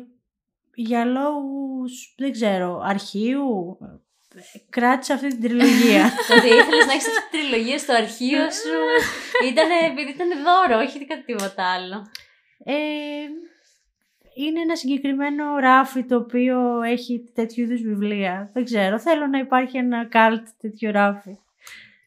[0.73, 3.77] για λόγους, δεν ξέρω, αρχείου,
[4.69, 6.11] κράτησα αυτή την τριλογία.
[6.27, 8.77] Το ότι ήθελες να έχεις αυτή την τριλογία στο αρχείο σου
[9.51, 12.07] ήταν επειδή ήταν δώρο, όχι κάτι τίποτα άλλο.
[12.63, 13.27] Ε,
[14.33, 18.49] είναι ένα συγκεκριμένο ράφι το οποίο έχει τέτοιου είδους βιβλία.
[18.53, 21.37] Δεν ξέρω, θέλω να υπάρχει ένα καλτ τέτοιο ράφι.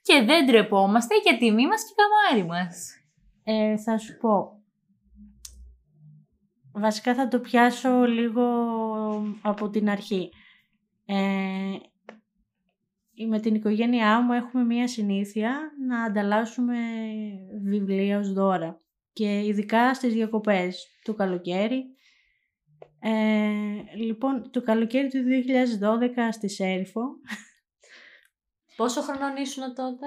[0.03, 2.99] Και δεν τρεπόμαστε για τιμή μας και καμάρι μας.
[3.45, 4.63] Ε, θα σου πω.
[6.73, 8.45] Βασικά θα το πιάσω λίγο
[9.43, 10.31] από την αρχή.
[11.07, 11.15] Ε,
[13.29, 16.77] με την οικογένειά μου έχουμε μία συνήθεια να ανταλλάσσουμε
[17.63, 18.81] βιβλία ως δώρα.
[19.13, 21.85] Και ειδικά στις διακοπές του καλοκαίρι.
[23.07, 27.03] Ε, λοιπόν, το καλοκαίρι του 2012 στη Σέριφο.
[28.77, 30.07] Πόσο χρονών ήσουν τότε;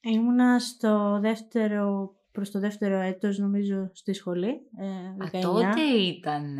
[0.00, 4.60] Ήμουνα στο δεύτερο, προς το δεύτερο έτος νομίζω στη σχολή.
[4.78, 6.58] Ε, Α, τότε ήταν.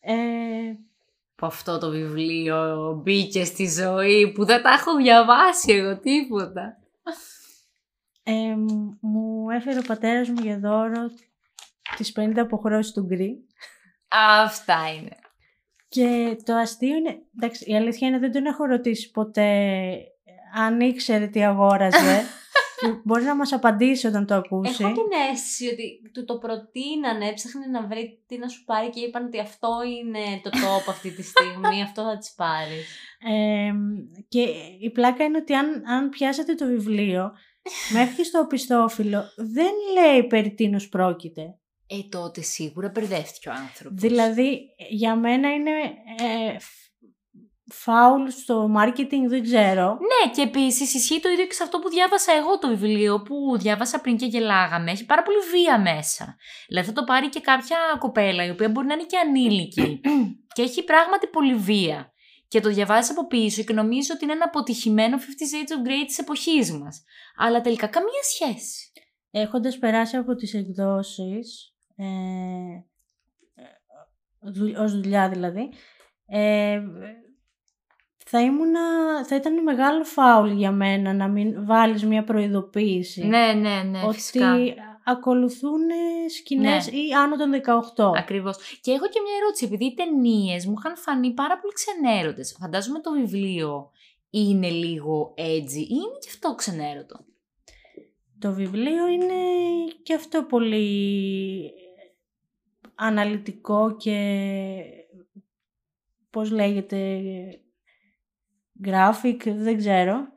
[0.00, 0.14] Ε,
[1.34, 6.78] που αυτό το βιβλίο μπήκε στη ζωή που δεν τα έχω διαβάσει εγώ τίποτα.
[8.22, 8.54] Ε,
[9.00, 11.10] μου έφερε ο πατέρας μου για δώρο
[11.96, 13.44] τις 50 αποχρώσεις του γκρι.
[14.10, 15.16] Αυτά είναι.
[15.88, 19.90] Και το αστείο είναι, εντάξει, η αλήθεια είναι δεν τον έχω ρωτήσει ποτέ
[20.54, 22.22] αν ήξερε τι αγόραζε.
[23.04, 24.84] Μπορείς να μας απαντήσει όταν το ακούσει.
[24.84, 29.00] Έχω την αίσθηση ότι του το προτείνανε, έψαχνε να βρει τι να σου πάρει και
[29.00, 29.68] είπαν ότι αυτό
[29.98, 32.98] είναι το top αυτή τη στιγμή, αυτό θα τις πάρεις.
[34.28, 34.40] και
[34.80, 37.32] η πλάκα είναι ότι αν, αν πιάσετε το βιβλίο,
[37.96, 41.59] μέχρι στο οπισθόφυλλο δεν λέει περί τίνος πρόκειται.
[41.92, 44.00] Ε, τότε σίγουρα μπερδεύτηκε ο άνθρωπος.
[44.00, 45.70] Δηλαδή, για μένα είναι
[46.18, 46.56] ε,
[47.72, 49.86] φάουλ στο marketing, δεν ξέρω.
[49.88, 53.58] Ναι, και επίσης ισχύει το ίδιο και σε αυτό που διάβασα εγώ το βιβλίο που
[53.58, 54.90] διάβασα πριν και γελάγαμε.
[54.90, 56.36] Έχει πάρα πολύ βία μέσα.
[56.68, 60.00] Δηλαδή θα το πάρει και κάποια κοπέλα η οποία μπορεί να είναι και ανήλικη.
[60.54, 62.12] και έχει πράγματι πολύ βία.
[62.48, 66.04] Και το διαβάζεις από πίσω και νομίζω ότι είναι ένα αποτυχημένο 50 Shades of Grey
[66.06, 67.04] της εποχής μας.
[67.36, 68.92] Αλλά τελικά καμία σχέση.
[69.30, 72.84] Έχοντας περάσει από τις εκδόσεις, ε,
[74.64, 75.68] ε ως δουλειά δηλαδή,
[76.26, 76.80] ε,
[78.24, 78.80] θα, ήμουνα,
[79.24, 83.26] θα ήταν μεγάλο φάουλ για μένα να μην βάλεις μια προειδοποίηση.
[83.26, 84.56] Ναι, ναι, ναι, ότι φυσικά.
[85.04, 85.80] ακολουθούν
[86.36, 86.98] σκηνές Ναι.
[86.98, 88.12] ή άνω των 18.
[88.16, 88.56] Ακριβώς.
[88.80, 92.56] Και έχω και μια ερώτηση, επειδή οι ταινίες μου είχαν φανεί πάρα πολύ ξενέρωτες.
[92.60, 93.90] Φαντάζομαι το βιβλίο
[94.30, 97.24] είναι λίγο edgy ή είναι και αυτό ξενέρωτο;
[98.38, 99.34] Το βιβλίο είναι
[100.02, 101.72] και αυτό πολύ
[103.00, 104.82] αναλυτικό και
[106.30, 107.20] πώς λέγεται
[108.84, 110.28] graphic, δεν ξερω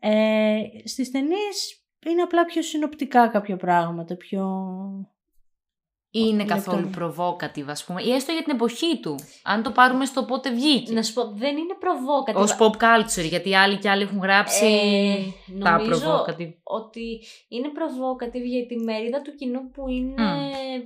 [0.00, 4.46] Ε, στις ταινίες είναι απλά πιο συνοπτικά κάποια πράγματα, πιο...
[6.10, 9.14] Είναι καθόλου provocative, ας πούμε, ή έστω για την εποχή του.
[9.42, 10.92] Αν το πάρουμε στο πότε βγήκε.
[10.92, 12.40] Να σου πω, δεν είναι provocative.
[12.48, 16.52] Ως pop culture, γιατί άλλοι και άλλοι έχουν γράψει Ε, τα νομίζω provocative.
[16.62, 20.14] ότι είναι provocative για τη μερίδα του κοινού που είναι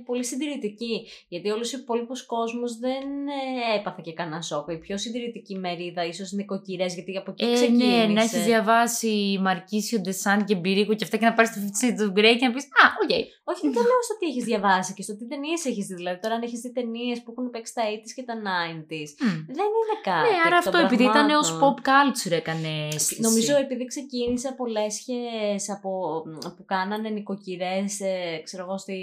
[0.05, 1.07] πολύ συντηρητική.
[1.27, 4.71] Γιατί όλος ο υπόλοιπος κόσμος δεν ε, έπαθε και κανένα σοκ.
[4.71, 7.85] Η πιο συντηρητική μερίδα ίσως είναι νοικοκυρές, γιατί από εκεί Ε, ξεκίνησε.
[8.05, 11.59] ναι, να έχεις διαβάσει Μαρκήσιο ντε Σαντ και Εμπειρίκο και αυτά και να πάρεις το
[11.63, 13.09] Fifty Shades of Grey και να πεις Α, οκ.
[13.45, 15.95] Όχι, δεν λέω στο τι έχεις διαβάσει και στο τι ταινίες έχεις δει.
[15.95, 19.39] Δηλαδή, τώρα αν έχεις δει ταινίες που έχουν παίξει τα 80s και τα 90s, Μμ.
[19.57, 20.29] δεν είναι κάτι.
[20.29, 21.59] Ναι, άρα εκ των αυτό επειδή ήταν ως πραγμάτων.
[21.61, 23.21] pop culture έκανε αίσθηση.
[23.21, 26.21] Νομίζω επειδή ξεκίνησε από λέσχες από,
[26.57, 28.99] που κάνανε νοικοκυρές, ε, ξέρω εγώ, στη,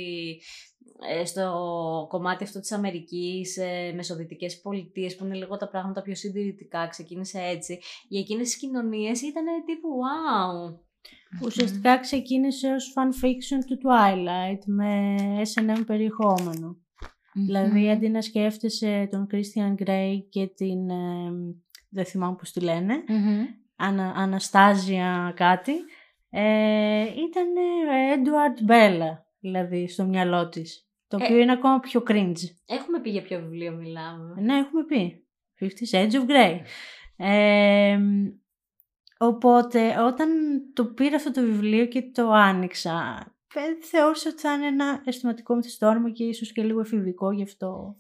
[1.09, 1.47] ε, στο
[2.09, 7.39] κομμάτι αυτό της Αμερικής, ε, μεσοδυτικές πολιτείες που είναι λίγο τα πράγματα πιο συντηρητικά, ξεκίνησε
[7.39, 7.81] έτσι.
[8.09, 10.79] Για εκείνες τις κοινωνίες ήταν τύπου wow.
[11.45, 15.15] Ουσιαστικά ξεκίνησε ως fan fiction του Twilight με
[15.55, 16.77] S&M περιεχόμενο.
[17.33, 21.31] Δηλαδή αντί να σκέφτεσαι τον Christian Grey και την, ε,
[21.89, 22.95] δεν θυμάμαι πώς τη λένε,
[23.77, 25.73] Ανα, Αναστάζια κάτι,
[26.31, 27.47] ε, ήταν
[28.15, 30.89] Edward Bella, δηλαδή στο μυαλό της.
[31.09, 31.25] Το Ε.
[31.25, 32.41] οποίο είναι ακόμα πιο cringe.
[32.67, 34.41] Έχουμε πει για ποιο βιβλίο μιλάμε.
[34.41, 35.25] Ναι, έχουμε πει.
[35.61, 36.61] Fifty Shades of Grey.
[37.17, 37.99] Ε,
[39.21, 40.29] οπότε, όταν
[40.73, 45.55] το πήρα αυτό το βιβλίο και το άνοιξα, ε, θεώρησα ότι θα είναι ένα αισθηματικό
[45.55, 47.97] μυθιστόρημα και ίσως και λίγο εφηβικό γι' αυτό.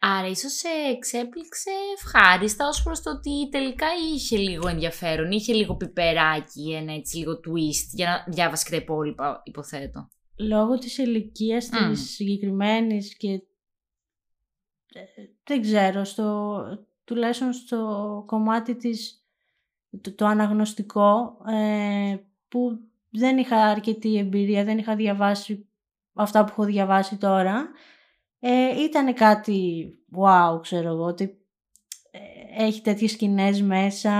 [0.00, 5.76] Άρα ίσως σε εξέπληξε ευχάριστα ως προς το ότι τελικά είχε λίγο ενδιαφέρον, είχε λίγο
[5.76, 10.08] πιπεράκι, ένα έτσι λίγο twist για να διάβασε και τα υπόλοιπα υποθέτω.
[10.38, 11.90] Λόγω της ηλικίας Μμ.
[11.90, 13.28] της συγκεκριμένης και
[14.92, 15.02] ε,
[15.44, 16.60] δεν ξέρω, στο,
[17.04, 19.25] τουλάχιστον στο κομμάτι της,
[20.00, 22.16] το, το αναγνωστικό, ε,
[22.48, 22.78] που
[23.10, 25.66] δεν είχα αρκετή εμπειρία, δεν είχα διαβάσει
[26.14, 27.68] αυτά που έχω διαβάσει τώρα,
[28.40, 31.38] ε, ήταν κάτι wow, ξέρω εγώ, ότι
[32.10, 34.12] ε, έχει τέτοιες σκηνές μέσα,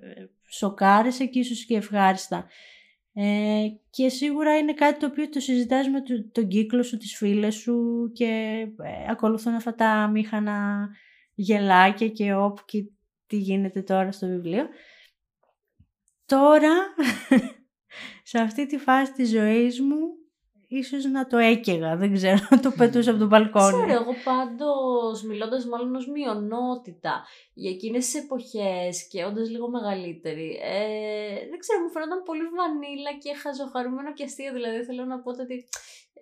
[0.00, 2.46] ε, σοκάρισε και ίσως και ευχάριστα.
[3.12, 7.16] Ε, και σίγουρα είναι κάτι το οποίο το συζητάς με το, τον κύκλο σου, τις
[7.16, 8.24] φίλες σου και
[8.82, 10.88] ε, ακολουθούν αυτά τα μήχανα
[11.34, 12.84] γελάκια και όπ και
[13.26, 14.68] τι γίνεται τώρα στο βιβλίο.
[16.30, 16.74] Τώρα,
[18.30, 19.98] σε αυτή τη φάση της ζωής μου,
[20.68, 23.86] ίσως να το έκαιγα, δεν ξέρω, να το πετούσα από τον μπαλκόνι.
[23.86, 30.60] Ξέρω, εγώ πάντως, μιλώντας μάλλον ως μειονότητα, για εκείνες τις εποχές και όντας λίγο μεγαλύτερη,
[30.62, 35.30] ε, δεν ξέρω, μου φαίνονταν πολύ βανίλα και χαζοχαρούμενο και αστείο, δηλαδή θέλω να πω
[35.30, 35.68] ότι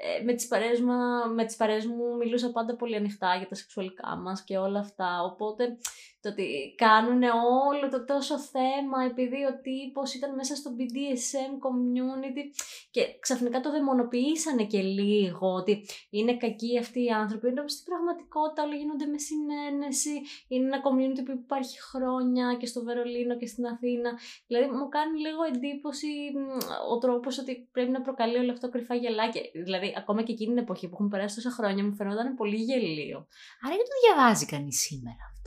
[0.00, 3.54] ε, με, τις παρέες, μα- με τις παρέες μου μιλούσα πάντα πολύ ανοιχτά για τα
[3.54, 5.78] σεξουαλικά μας και όλα αυτά, οπότε
[6.20, 7.22] το ότι κάνουν
[7.68, 12.42] όλο το τόσο θέμα επειδή ο τύπος ήταν μέσα στο BDSM community
[12.90, 18.62] και ξαφνικά το δαιμονοποιήσανε και λίγο ότι είναι κακοί αυτοί οι άνθρωποι, ενώ στην πραγματικότητα
[18.62, 20.14] όλα γίνονται με συνένεση,
[20.48, 24.10] είναι ένα community που υπάρχει χρόνια και στο Βερολίνο και στην Αθήνα.
[24.46, 26.46] Δηλαδή μου κάνει λίγο εντύπωση μ,
[26.92, 29.42] ο τρόπος ότι πρέπει να προκαλεί όλο αυτό κρυφά γελάκια.
[29.52, 33.18] Δηλαδή ακόμα και εκείνη την εποχή που έχουν περάσει τόσα χρόνια μου φαινόταν πολύ γελίο.
[33.64, 35.37] Άρα γιατί το διαβάζει κανείς σήμερα; αυτό.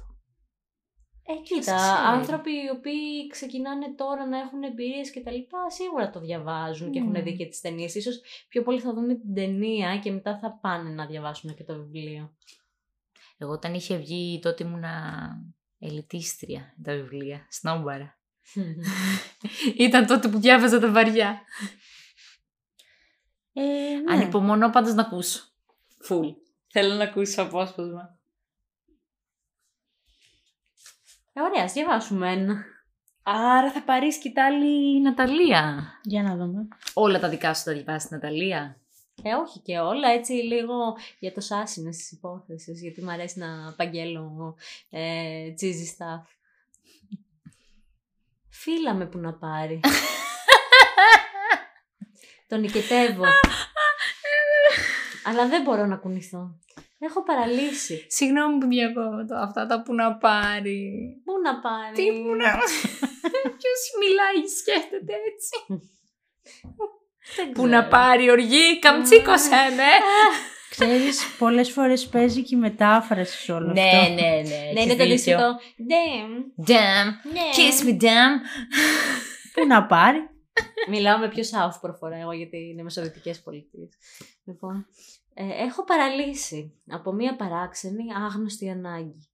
[1.31, 2.17] Ε, Ποιος κοίτα, ξέρει.
[2.17, 6.99] άνθρωποι οι οποίοι ξεκινάνε τώρα να έχουν εμπειρίες και τα λοιπά, σίγουρα το διαβάζουν και
[6.99, 7.23] έχουν Μμμ.
[7.23, 7.95] δει και τις ταινίες.
[7.95, 11.75] Ίσως πιο πολύ θα δουν την ταινία και μετά θα πάνε να διαβάσουν και το
[11.75, 12.35] βιβλίο.
[13.37, 15.27] Εγώ όταν είχε βγει τότε ήμουνα
[15.79, 18.19] ελιτίστρια τα βιβλία, σνόμπαρα.
[19.77, 21.41] Ήταν τότε που διάβαζα τα βαριά.
[23.53, 24.13] Ε, ναι.
[24.13, 25.43] Ανυπομονώ πάντως να ακούσω.
[26.01, 26.27] Φουλ.
[26.67, 28.19] Θέλω να ακούσω απόσπασμα.
[31.33, 32.65] Ε, ωραία, ας διαβάσουμε ένα.
[33.23, 35.91] Άρα θα πάρεις σκητάλη η Ναταλία.
[36.03, 36.67] Για να δούμε.
[36.93, 38.75] Όλα τα δικά σου τα διαβάσεις η Ναταλία.
[39.23, 40.75] Ε, όχι και όλα, έτσι λίγο
[41.19, 44.55] για το σάσινες της υπόθεσης, γιατί μου αρέσει να απαγγέλω
[44.89, 46.23] ε, cheesy stuff.
[48.49, 49.79] Φίλα με που να πάρει.
[52.47, 53.23] Τον νικετεύω.
[55.27, 56.59] Αλλά δεν μπορώ να κουνηθώ.
[57.03, 58.05] Έχω παραλύσει.
[58.09, 60.81] Συγγνώμη που διακόπτω αυτά τα που να πάρει.
[61.25, 62.51] Πού να πάρει; Τι που να...
[63.59, 65.83] Ποιος μιλάει, σκέφτεται έτσι.
[67.35, 67.89] Δεν Που να ξέρω.
[67.89, 69.83] πάρει οργή, καμτσίκωσέ με.
[70.69, 74.13] Ξέρεις, πολλές φορές παίζει και η μετάφραση σε όλο Ναι, αυτό.
[74.13, 74.31] ναι, ναι.
[74.73, 75.03] Ναι, έχεις είναι το δίκιο.
[75.03, 75.59] αντίστοιχο.
[75.91, 76.69] Damn.
[76.69, 77.31] Damn.
[77.33, 77.41] Ναι.
[77.55, 78.35] Kiss me, damn.
[79.53, 80.29] Πού να πάρει.
[80.89, 83.89] Μιλάω με πιο σάουφ προφορά εγώ γιατί είναι μεσοδυτικές πολιτείες.
[84.45, 84.85] Λοιπόν,
[85.33, 89.29] ε, έχω παραλύσει από μία παράξενη άγνωστη ανάγκη.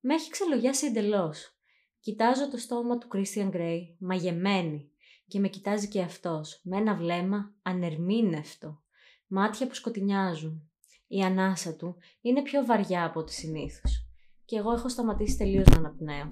[0.00, 1.54] Με έχει ξελογιάσει εντελώς.
[2.00, 4.90] Κοιτάζω το στόμα του Christian Grey, μαγεμένη,
[5.26, 8.82] και με κοιτάζει και αυτός, με ένα βλέμμα ανερμήνευτο,
[9.26, 10.70] μάτια που σκοτεινιάζουν.
[11.06, 14.06] Η ανάσα του είναι πιο βαριά από ό,τι συνήθως.
[14.44, 16.28] Και εγώ έχω σταματήσει τελείως να αναπνέω.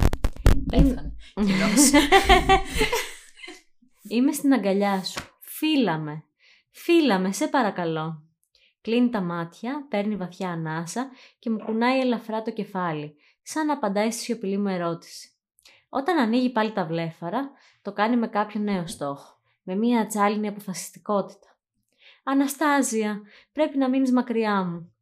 [0.67, 1.17] Πέθανε.
[1.35, 1.91] Κοινός.
[4.11, 5.21] Είμαι στην αγκαλιά σου.
[5.41, 6.25] Φίλα με.
[6.71, 8.28] Φίλα με, σε παρακαλώ.
[8.89, 14.11] Κλείνει τα μάτια, παίρνει βαθιά ανάσα και μου κουνάει ελαφρά το κεφάλι, σαν να απαντάει
[14.11, 15.31] στη σιωπηλή μου ερώτηση.
[15.89, 17.51] Όταν ανοίγει πάλι τα βλέφαρα,
[17.83, 21.59] το κάνει με κάποιο νέο στόχο, με μία ατσάλινη αποφασιστικότητα.
[22.23, 23.23] Αναστάζια,
[23.53, 24.93] πρέπει να μείνεις μακριά μου.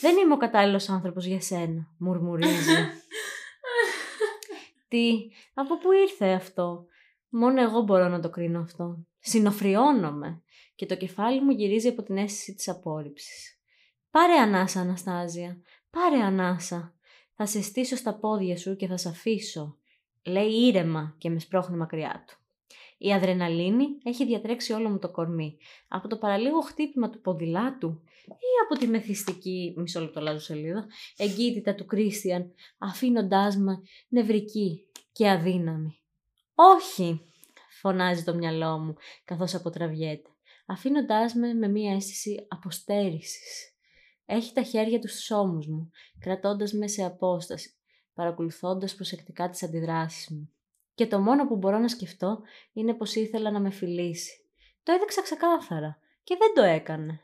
[0.00, 2.76] Δεν είμαι ο κατάλληλος άνθρωπος για σένα, μουρμουρίζει.
[4.88, 5.12] Τι,
[5.54, 6.86] από πού ήρθε αυτό;
[7.28, 9.06] Μόνο εγώ μπορώ να το κρίνω αυτό.
[9.18, 10.42] Συνοφριώνομαι
[10.76, 13.60] και το κεφάλι μου γυρίζει από την αίσθηση της απόρριψης.
[14.10, 15.60] Πάρε ανάσα, Αναστάζια.
[15.90, 16.94] Πάρε ανάσα.
[17.34, 19.78] Θα σε στήσω στα πόδια σου και θα σε αφήσω.
[20.24, 22.36] Λέει ήρεμα και με σπρώχνει μακριά του.
[22.98, 25.56] Η αδρεναλίνη έχει διατρέξει όλο μου το κορμί.
[25.88, 30.86] Από το παραλίγο χτύπημα του ποδηλάτου ή από τη μεθυστική, μισό λεπτό λάζω σελίδα,
[31.16, 35.98] εγκύτητα του Κρίστιαν, αφήνοντάς με νευρική και αδύναμη.
[36.54, 37.20] «Όχι»,
[37.80, 40.30] φωνάζει το μυαλό μου, καθώς αποτραβιέται,
[40.66, 43.74] αφήνοντάς με με μία αίσθηση αποστέρησης.
[44.24, 47.70] Έχει τα χέρια του στους ώμους μου, κρατώντας με σε απόσταση,
[48.14, 50.50] παρακολουθώντας προσεκτικά τις αντιδράσεις μου.
[50.94, 52.40] Και το μόνο που μπορώ να σκεφτώ
[52.72, 54.40] είναι πως ήθελα να με φιλήσει.
[54.82, 57.20] Το έδειξα ξεκάθαρα και δεν το έκανε.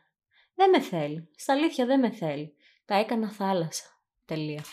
[0.55, 1.29] Δεν με θέλει.
[1.37, 2.55] Στα αλήθεια δεν με θέλει.
[2.85, 3.85] Τα έκανα θάλασσα.
[4.25, 4.65] Τελεία.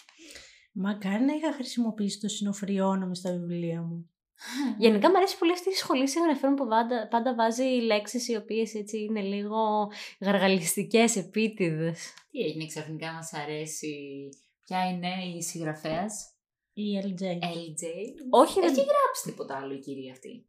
[0.71, 4.09] Μακάρι να είχα χρησιμοποιήσει το συνοφριόνομο στα βιβλία μου.
[4.83, 8.73] Γενικά μου αρέσει πολύ αυτή η σχολή συγγραφέων που πάντα, πάντα βάζει λέξεις οι οποίες
[8.73, 12.13] έτσι είναι λίγο γαργαλιστικές, επίτηδες.
[12.31, 14.29] Τι έγινε ξαφνικά μας αρέσει;
[14.65, 16.33] Ποια είναι η συγγραφέας;
[16.73, 17.21] Η LJ.
[17.31, 17.85] LJ.
[18.29, 18.85] Όχι, Έχει δεν...
[18.85, 20.45] γράψει τίποτα άλλο η κυρία αυτή.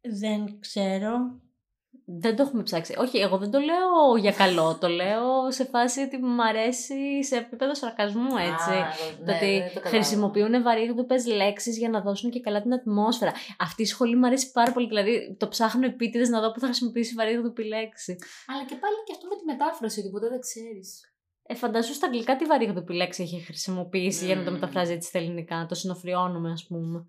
[0.00, 1.40] Δεν ξέρω.
[2.18, 2.94] Δεν το έχουμε ψάξει.
[2.98, 4.78] Όχι, εγώ δεν το λέω για καλό.
[4.80, 8.70] το λέω σε φάση ότι μου αρέσει σε επίπεδο σαρκασμού, έτσι.
[8.70, 8.86] Α,
[9.18, 9.88] Το ναι, ότι δεν το κατάλαβα.
[9.88, 13.32] χρησιμοποιούν βαρύγδουπες λέξεις για να δώσουν και καλά την ατμόσφαιρα.
[13.58, 14.86] Αυτή η σχολή μου αρέσει πάρα πολύ.
[14.86, 18.16] Δηλαδή, το ψάχνω επίτηδες να δω που θα χρησιμοποιήσει βαρύγδουπη λέξη.
[18.46, 21.06] Αλλά και πάλι και αυτό με τη μετάφραση, ότι ποτέ δεν ξέρεις.
[21.46, 24.58] Ε, φαντάζομαι στα αγγλικά τι βαρύγδουπη λέξη έχει χρησιμοποιήσει για να το Μμμ.
[24.60, 25.66] μεταφράζει έτσι στα ελληνικά.
[25.68, 27.06] Το συνοφριώνουμε, ας πούμε.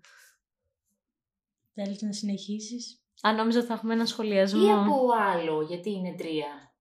[1.74, 4.66] Θέλεις να συνεχίσεις; Αν νόμιζα ότι θα έχουμε ένα σχολιασμό.
[4.66, 6.74] Ή από άλλο, γιατί είναι τρία.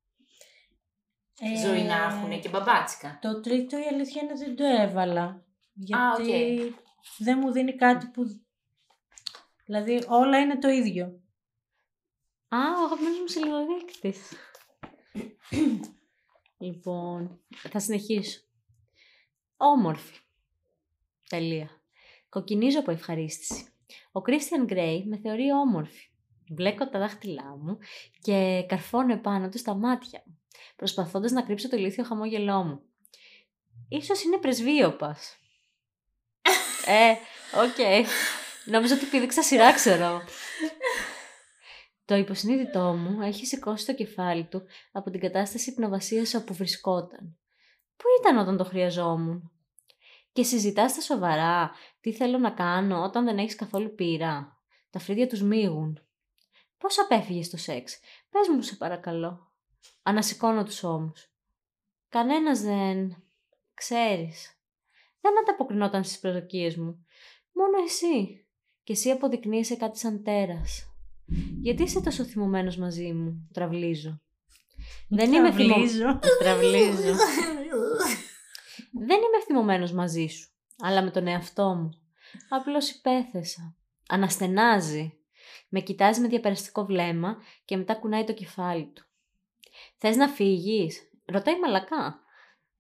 [1.39, 3.19] Ε, Ζωή να έχουν και μπαμπάτσικα.
[3.22, 5.46] Το τρίτο η αλήθεια είναι ότι δεν το έβαλα.
[5.74, 6.74] Γιατί οκ.
[7.17, 8.24] δεν μου δίνει κάτι που...
[9.65, 11.06] Δηλαδή όλα είναι το ίδιο.
[12.48, 13.65] Α, ο αγαπημένος μου σελίδα
[16.58, 18.41] λοιπόν, θα συνεχίσω.
[19.58, 20.19] Όμορφη.
[21.30, 21.69] Τελεία.
[22.30, 23.67] Κοκκινίζω από ευχαρίστηση.
[24.12, 26.12] Ο Κρίστιαν Γκρέι με θεωρεί όμορφη.
[26.54, 27.78] Μπλέκω τα δάχτυλά μου
[28.22, 30.39] και καρφώνω επάνω τους τα μάτια μου,
[30.76, 32.82] προσπαθώντας να κρύψω το ηλίθιο χαμόγελό μου.
[33.89, 35.38] Ίσως είναι πρεσβύωπας.
[36.86, 37.12] ε,
[37.62, 38.08] οκ.
[38.66, 40.22] Νόμιζα ότι πήδηξα σειρά, ξέρω.
[42.06, 47.38] Το υποσυνείδητό μου έχει σηκώσει το κεφάλι του από την κατάσταση υπνοβασίας όπου βρισκόταν.
[47.96, 49.52] Πού ήταν όταν το χρειαζόμουν;
[50.34, 54.58] Και συζητάς στα σοβαρά τι θέλω να κάνω όταν δεν έχεις καθόλου πείρα.
[54.89, 56.02] Τα φρύδια τους μίγουν.
[56.84, 59.52] Πώς απέφυγες το σεξ; Πες μου σε παρακαλώ.
[60.04, 61.32] Ανασηκώνω τους ώμους.
[62.10, 63.24] Κανένας δεν...
[63.74, 64.60] Ξέρεις.
[65.22, 67.06] Δεν ανταποκρινόταν στις προσδοκίες μου.
[67.54, 68.46] Μόνο εσύ.
[68.84, 70.93] Και εσύ αποδεικνύεσαι κάτι σαν τέρας.
[71.62, 74.22] Γιατί είσαι τόσο θυμωμένος μαζί μου, τραυλίζω.
[75.10, 75.74] Δεν είμαι θυμω...
[75.74, 76.19] Τραυλίζω.
[76.43, 77.15] Τραυλίζω.
[78.91, 81.89] Δεν είμαι θυμωμένος μαζί σου, αλλά με τον εαυτό μου.
[82.50, 83.76] Απλώς υπέθεσα.
[84.08, 85.17] Αναστενάζει.
[85.75, 89.05] Με κοιτάζει με διαπεραστικό βλέμμα και μετά κουνάει το κεφάλι του.
[89.97, 92.19] Θες να φύγεις; Ρωτάει μαλακά.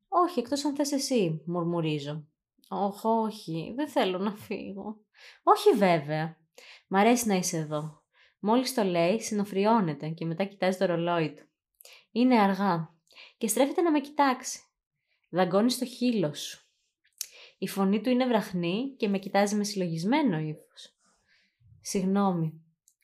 [0.07, 2.27] Όχι, εκτός αν θες εσύ, μουρμουρίζω.
[2.69, 4.97] Όχι, όχι, δεν θέλω να φύγω.
[5.43, 6.37] Όχι βέβαια.
[6.87, 8.01] Μ' αρέσει να είσαι εδώ.
[8.39, 11.43] Μόλις το λέει, συνοφριώνεται και μετά κοιτάζει το ρολόι του.
[12.11, 12.95] Είναι αργά
[13.37, 14.59] και στρέφεται να με κοιτάξει.
[15.29, 16.67] Δαγκώνει στο χείλο σου.
[17.57, 20.97] Η φωνή του είναι βραχνή και με κοιτάζει με συλλογισμένο ύφος.
[21.81, 22.62] Συγγνώμη.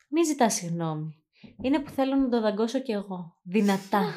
[0.09, 1.23] Μη ζητάς συγγνώμη.
[1.61, 3.37] Είναι που θέλω να το δαγκώσω κι εγώ.
[3.43, 4.13] Δυνατά.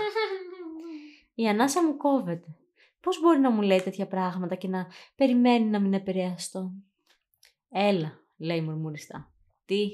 [1.35, 2.57] Η ανάσα μου κόβεται.
[3.01, 6.73] Πώς μπορεί να μου λέει τέτοια πράγματα και να περιμένει να μην επηρεαστώ;
[7.69, 9.33] Έλα, λέει μουρμουριστά.
[9.65, 9.89] Τι;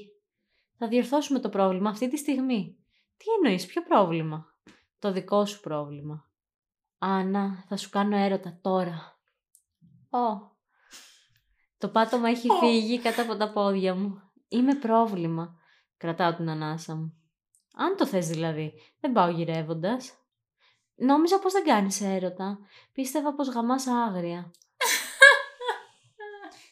[0.77, 2.77] Θα διορθώσουμε το πρόβλημα αυτή τη στιγμή;
[3.17, 4.45] Τι εννοείς, ποιο πρόβλημα;
[4.99, 6.31] Το δικό σου πρόβλημα.
[6.97, 9.19] Άννα, θα σου κάνω έρωτα τώρα.
[10.09, 10.57] Ω.
[11.77, 14.21] Το πάτωμα έχει φύγει κάτω από τα πόδια μου.
[14.47, 15.58] Είμαι πρόβλημα.
[15.99, 17.13] Κρατάω την ανάσα μου.
[17.75, 20.13] Αν το θες δηλαδή, δεν πάω γυρεύοντας.
[20.95, 22.59] Νόμιζα πως δεν κάνεις έρωτα.
[22.93, 24.51] Πίστευα πως γαμάς άγρια.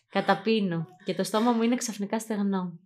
[0.09, 2.79] Καταπίνω και το στόμα μου είναι ξαφνικά στεγνό.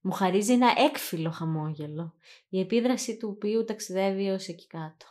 [0.00, 2.14] Μου χαρίζει ένα έκφυλο χαμόγελο,
[2.48, 5.06] η επίδραση του οποίου ταξιδεύει ως εκεί κάτω.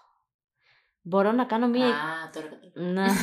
[1.01, 1.87] Μπορώ να κάνω μία...
[1.87, 2.93] Α, τώρα κατάλαβα.
[2.93, 3.13] Να.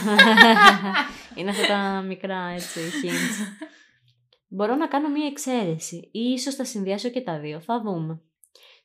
[1.37, 3.67] είναι αυτά τα μικρά έτσι hints.
[4.55, 7.61] Μπορώ να κάνω μία εξαίρεση ή ίσως θα συνδυάσω και τα δύο.
[7.61, 8.21] Θα δούμε.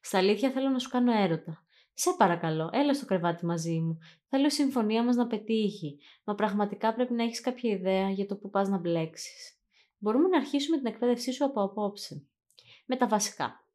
[0.02, 1.64] Στα αλήθεια θέλω να σου κάνω έρωτα.
[1.94, 3.98] Σε παρακαλώ, έλα στο κρεβάτι μαζί μου.
[4.30, 6.00] Θέλω η συμφωνία μας να πετύχει.
[6.24, 9.58] Μα πραγματικά πρέπει να έχεις κάποια ιδέα για το που πας να μπλέξεις.
[9.98, 12.26] Μπορούμε να αρχίσουμε την εκπαίδευσή σου από απόψε.
[12.86, 13.66] Με τα βασικά.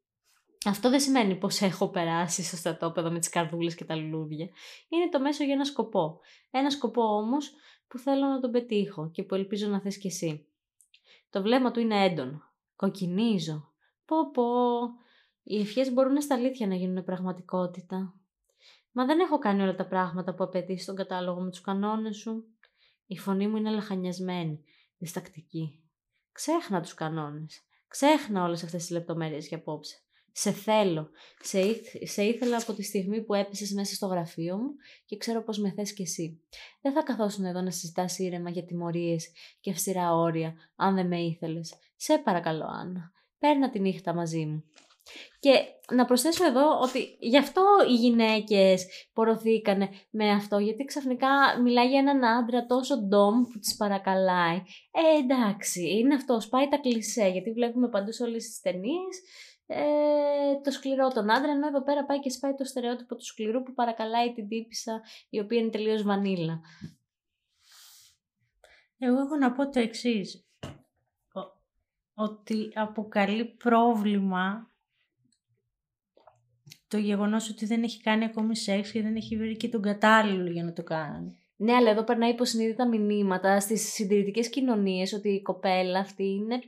[0.65, 4.49] Αυτό δεν σημαίνει πως έχω περάσει στο στρατόπεδο με τις καρδούλες και τα λουλούδια.
[4.89, 6.19] Είναι το μέσο για ένα σκοπό.
[6.51, 7.51] Ένα σκοπό όμως
[7.87, 10.47] που θέλω να τον πετύχω και που ελπίζω να θες κι εσύ.
[11.33, 12.41] Το βλέμμα του είναι έντονο.
[12.75, 13.73] Κοκκινίζω.
[14.05, 14.43] Πω πω.
[15.43, 18.13] Οι ευχές μπορούν στα αλήθεια να γίνουν πραγματικότητα.
[18.91, 22.43] Μα δεν έχω κάνει όλα τα πράγματα που απαιτείς στον κατάλογο με τους κανόνες σου.
[23.05, 24.63] Η φωνή μου είναι λαχανιασμένη,
[24.97, 25.83] διστακτική.
[26.31, 27.61] Ξέχνα τους κανόνες.
[27.87, 30.02] Ξέχνα όλες αυτές τις λεπτομέρειες για απόψε.
[30.35, 31.09] Σε θέλω.
[31.41, 34.69] Σε, ήθ- σε ήθελα από τη στιγμή που έπεσες μέσα στο γραφείο μου
[35.05, 36.41] και ξέρω πως με θες κι εσύ.
[36.81, 41.19] Δεν θα καθόσουν εδώ να συζητάς ήρεμα για τιμωρίες και αυστηρά όρια, αν δεν με
[41.19, 41.73] ήθελες.
[41.95, 43.11] Σε παρακαλώ, Άννα.
[43.39, 44.63] Παίρνα τη νύχτα μαζί μου.
[45.39, 45.51] Και
[45.91, 51.27] να προσθέσω εδώ ότι γι' αυτό οι γυναίκες πορωθήκανε με αυτό, γιατί ξαφνικά
[51.63, 54.55] μιλάει για έναν άντρα τόσο ντόμ που τις παρακαλάει.
[54.91, 59.21] Ε, εντάξει, είναι αυτός, σπάει τα κλισέ, γιατί βλέπουμε παντού σε όλες τις ταινίες
[59.65, 63.63] ε, το σκληρό τον άντρα, ενώ εδώ πέρα πάει και σπάει το στερεότυπο του σκληρού
[63.63, 66.61] που παρακαλάει την τύπησα η οποία είναι τελείως βανίλα.
[68.97, 70.47] Εγώ έχω να πω το εξής.
[72.13, 74.73] Ότι αποκαλεί πρόβλημα
[76.87, 80.51] το γεγονός ότι δεν έχει κάνει ακόμη σεξ και δεν έχει βρει και τον κατάλληλο
[80.51, 81.37] για να το κάνει.
[81.55, 86.61] Ναι, αλλά εδώ περνάει υποσυνείδητα μηνύματα στις συντηρητικές κοινωνίες ότι η κοπέλα αυτή είναι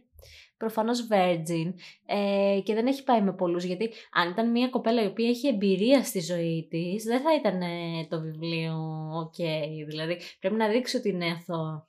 [0.58, 1.74] προφανώς virgin
[2.06, 5.48] ε, και δεν έχει πάει με πολλούς γιατί αν ήταν μια κοπέλα η οποία έχει
[5.48, 8.76] εμπειρία στη ζωή της δεν θα ήταν ε, το βιβλίο
[9.24, 9.44] ok
[9.88, 11.88] δηλαδή πρέπει να δείξει ότι είναι αθώο.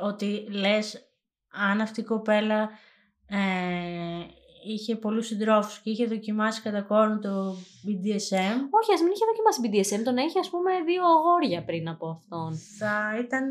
[0.00, 1.12] Ότι λες,
[1.48, 2.70] αν αυτή η κοπέλα
[3.26, 3.36] ε,
[4.64, 7.50] είχε πολλούς συντρόφους και είχε δοκιμάσει κατά κόρον το
[7.86, 12.08] BDSM, Όχι, ας μην είχε δοκιμάσει BDSM, τον έχει ας πούμε δύο αγόρια πριν από
[12.08, 12.54] αυτόν.
[12.78, 13.50] θα, ήταν,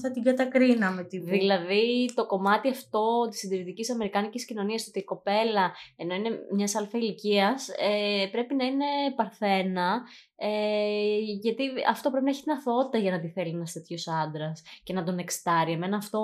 [0.00, 1.38] θα την κατακρίναμε τη βία.
[1.38, 6.98] Δηλαδή το κομμάτι αυτό της συντηρητικής αμερικάνικης κοινωνίας ότι η κοπέλα ενώ είναι μιας αλφα
[6.98, 8.84] ηλικίας ε, πρέπει να είναι
[9.16, 10.02] παρθένα
[10.36, 14.62] ε, γιατί αυτό πρέπει να έχει την αθωότητα για να τη θέλει ένας τέτοιος άντρας
[14.82, 15.72] και να τον εξτάρει.
[15.72, 16.20] Εμένα αυτό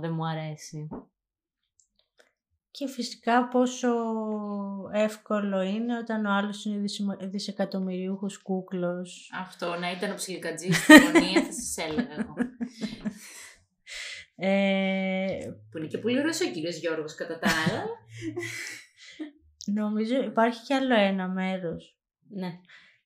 [0.00, 0.88] δεν μου αρέσει.
[2.74, 3.88] Και φυσικά πόσο
[4.92, 9.30] εύκολο είναι όταν ο άλλος είναι δισημα- δισεκατομμυριούχος κούκλος.
[9.40, 12.34] Αυτό, να ήταν ο ψιλικατζής στη γωνία, θα σας έλεγα εγώ.
[14.36, 17.84] Ε, Που είναι και πολύ ωραίος ο κύριος Γιώργος κατά τα άλλα.
[19.64, 21.96] νομίζω υπάρχει κι άλλο ένα μέρος.
[22.28, 22.60] Ναι.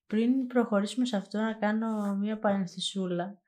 [0.07, 3.39] Πριν προχωρήσουμε σε αυτό να κάνω μία παρενθυσούλα.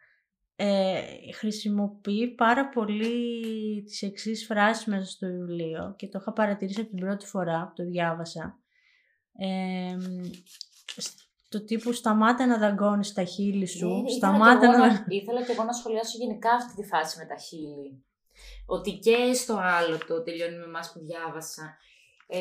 [0.60, 1.02] Ε,
[1.34, 6.98] χρησιμοποιεί πάρα πολύ τις εξής φράσεις μέσα στο βιβλίο και το είχα παρατηρήσει από την
[6.98, 8.58] πρώτη φορά που το διάβασα.
[9.38, 9.96] Ε,
[11.48, 14.88] το τύπου σταμάτα να δαγκώνεις τα χείλη σου, Ναι, σταμάτα ήθελα, να...
[14.88, 15.14] και εγώ να...
[15.16, 18.04] ήθελα και εγώ να σχολιάσω γενικά αυτή τη φάση με τα χείλη.
[18.66, 21.76] Ότι και στο άλλο το τελειώνει με εμάς που διάβασα.
[22.30, 22.40] Ε,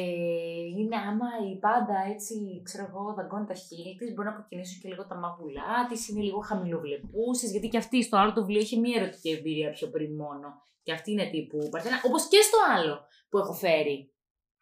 [0.77, 4.87] είναι άμα η πάντα έτσι, ξέρω εγώ, δαγκώνει τα χείλη της, μπορεί να κοκκινήσουν και
[4.87, 8.79] λίγο τα μαγουλά της, είναι λίγο χαμηλοβλεπούσες, γιατί και αυτή στο άλλο το βιβλίο έχει
[8.79, 10.47] μία ερωτική εμπειρία πιο πριν μόνο.
[10.83, 14.13] Και αυτή είναι τύπου παρθένα, όπως και στο άλλο που έχω φέρει.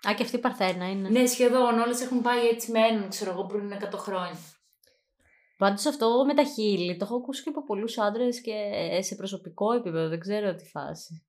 [0.09, 1.09] Α, και αυτή η παρθένα είναι.
[1.09, 4.39] Ναι, σχεδόν όλες έχουν πάει έτσι με έναν, ξέρω εγώ, πριν 100 χρόνια.
[5.57, 8.53] Πάντως αυτό με τα χείλη το έχω ακούσει και από πολλούς άντρες και
[9.01, 10.07] σε προσωπικό επίπεδο.
[10.07, 11.25] Δεν ξέρω τι φάση.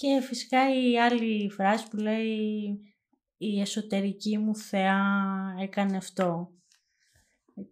[0.00, 0.58] Και φυσικά
[0.90, 2.78] η άλλη φράση που λέει
[3.36, 5.00] η εσωτερική μου θεά
[5.60, 6.50] έκανε αυτό.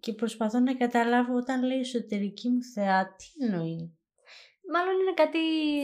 [0.00, 3.96] Και προσπαθώ να καταλάβω όταν λέει εσωτερική μου θεά, τι εννοεί.
[4.72, 5.38] Μάλλον είναι κάτι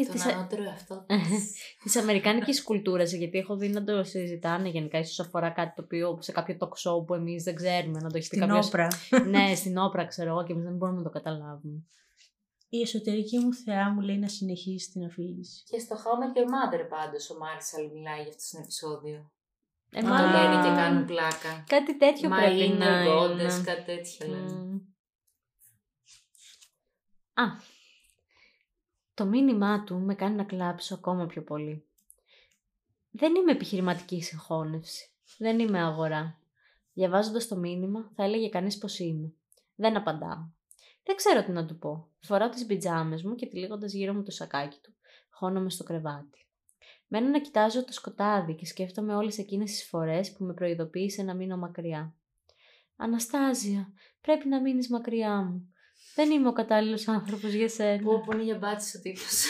[0.05, 1.07] Τον της, ανώτερο αυτό.
[1.82, 6.18] της αμερικάνικης κουλτούρας, γιατί έχω δει να το συζητάνε γενικά, ίσως αφορά κάτι το οποίο
[6.20, 8.66] σε κάποιο talk show που εμείς δεν ξέρουμε, να το έχει πει Στην κάποιος...
[8.66, 8.88] όπρα.
[9.28, 11.84] ναι, στην όπρα ξέρω εγώ και εμείς δεν μπορούμε να το καταλάβουμε.
[12.74, 15.62] Η εσωτερική μου θεά μου λέει να συνεχίσει την αφήγηση.
[15.66, 19.32] Και στο How I Met Your Mother πάντως ο Μάρσαλ μιλάει για αυτό στο επεισόδιο.
[19.90, 20.10] Ε, Που Α.
[20.10, 21.64] το μάλλον λένε και κάνουν πλάκα.
[21.66, 23.62] κάτι τέτοιο My πρέπει να inner goddess, είναι.
[23.64, 24.52] κάτι τέτοιο λένε.
[24.52, 24.80] Μμμ.
[27.34, 27.44] Α,
[29.14, 31.86] το μήνυμά του με κάνει να κλάψω ακόμα πιο πολύ.
[33.10, 35.10] Δεν είμαι επιχειρηματική συγχώνευση.
[35.38, 36.38] Δεν είμαι αγορά.
[36.92, 39.32] Διαβάζοντας το μήνυμα θα έλεγε κανείς πως είμαι.
[39.74, 40.50] Δεν απαντάω.
[41.05, 42.09] Δεν ξέρω τι να του πω.
[42.20, 44.94] Φοράω τις πιτζάμες μου και τυλίγοντας γύρω μου το σακάκι του.
[45.30, 46.46] Χώνομαι στο κρεβάτι.
[47.09, 51.34] Μένω να κοιτάζω το σκοτάδι και σκέφτομαι όλες εκείνες τις φορές που με προειδοποίησε να
[51.34, 52.14] μείνω μακριά.
[52.96, 55.72] Αναστάζια, πρέπει να μείνεις μακριά μου.
[56.14, 58.03] Δεν είμαι ο κατάλληλος άνθρωπος για σένα.
[58.03, 59.44] Πω πω είναι για μπάτσις ο τύπος.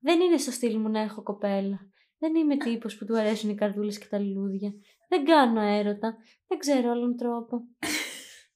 [0.00, 1.78] Δεν είναι στο στυλ μου να έχω κοπέλα.
[2.18, 4.72] Δεν είμαι τύπος που του αρέσουν οι καρδούλες και τα λουλούδια.
[5.08, 6.16] Δεν κάνω έρωτα.
[6.46, 7.62] Δεν ξέρω άλλον τρόπο.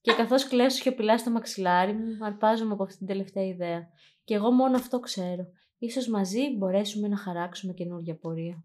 [0.08, 3.88] Και καθώς κλαίσω σιωπηλά στο μαξιλάρι μου, αρπάζομαι από αυτή την τελευταία ιδέα.
[4.24, 5.46] Και εγώ μόνο αυτό ξέρω.
[5.78, 8.64] Ίσως μαζί μπορέσουμε να χαράξουμε καινούργια πορεία.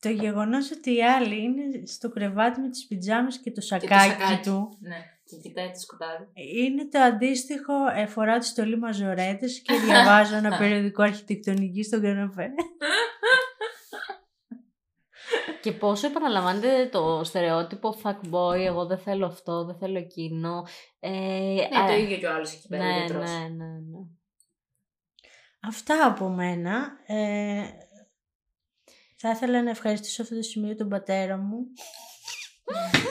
[0.00, 3.66] Το γεγονός ότι η άλλη είναι στο κρεβάτι με τις πιτζάμες και το Και το
[3.66, 4.48] σακάκι, σακάκι.
[4.48, 6.26] του Ναι, και κοιτάει το σκοτάδι.
[6.64, 12.48] είναι το αντίστοιχο ε, φοράω τη στολή μαζορέτες και διαβάζω ένα περιοδικό αρχιτεκτονική στον καναπέ.
[15.66, 20.66] Και πόσο επαναλαμβάνεται το στερεότυπο fuckboy, εγώ δεν θέλω αυτό, δεν θέλω εκείνο.
[21.00, 22.84] Ε, Ναι, το ίδιο και ο άλλος εκεί πέρα.
[22.84, 23.30] ναι, ο γιατρός.
[23.30, 23.98] ναι, ναι, ναι.
[25.60, 26.98] Αυτά από μένα.
[27.06, 27.64] Ε,
[29.16, 31.58] θα ήθελα να ευχαριστήσω αυτό το σημείο τον πατέρα μου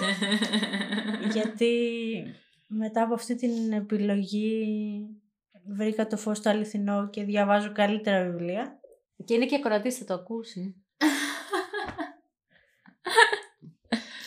[1.33, 1.73] γιατί
[2.67, 4.67] μετά από αυτή την επιλογή
[5.67, 8.79] βρήκα το φως στο αληθινό και διαβάζω καλύτερα βιβλία.
[9.25, 10.75] Και είναι και ακροατής, θα το ακούσει.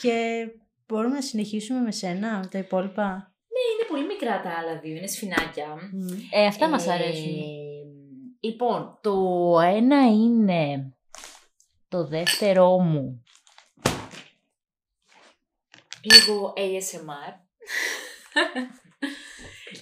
[0.03, 0.46] Και
[0.86, 3.32] μπορούμε να συνεχίσουμε με σένα, με τα υπόλοιπα;
[3.78, 5.78] Είναι πολύ μικρά τα άλλα δύο, είναι σφινάκια.
[6.32, 7.32] Ε, αυτά μας Ε, αρέσουν.
[8.40, 9.14] Λοιπόν, το
[9.61, 10.92] ένα είναι
[11.88, 13.22] το δεύτερό μου.
[16.03, 17.32] Λίγο ASMR.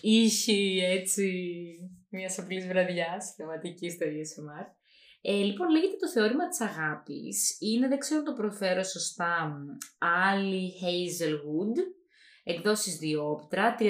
[0.00, 1.30] Ήχη έτσι
[2.08, 4.66] μια απλής βραδιάς θεματική στο ASMR.
[5.28, 7.56] Ε, λοιπόν, λέγεται το θεώρημα της αγάπης.
[7.60, 9.64] Είναι, δεν ξέρω αν το προφέρω σωστά,
[9.98, 11.95] Ali Hazelwood.
[12.48, 13.82] Εκδόσεις Διόπτρα, 39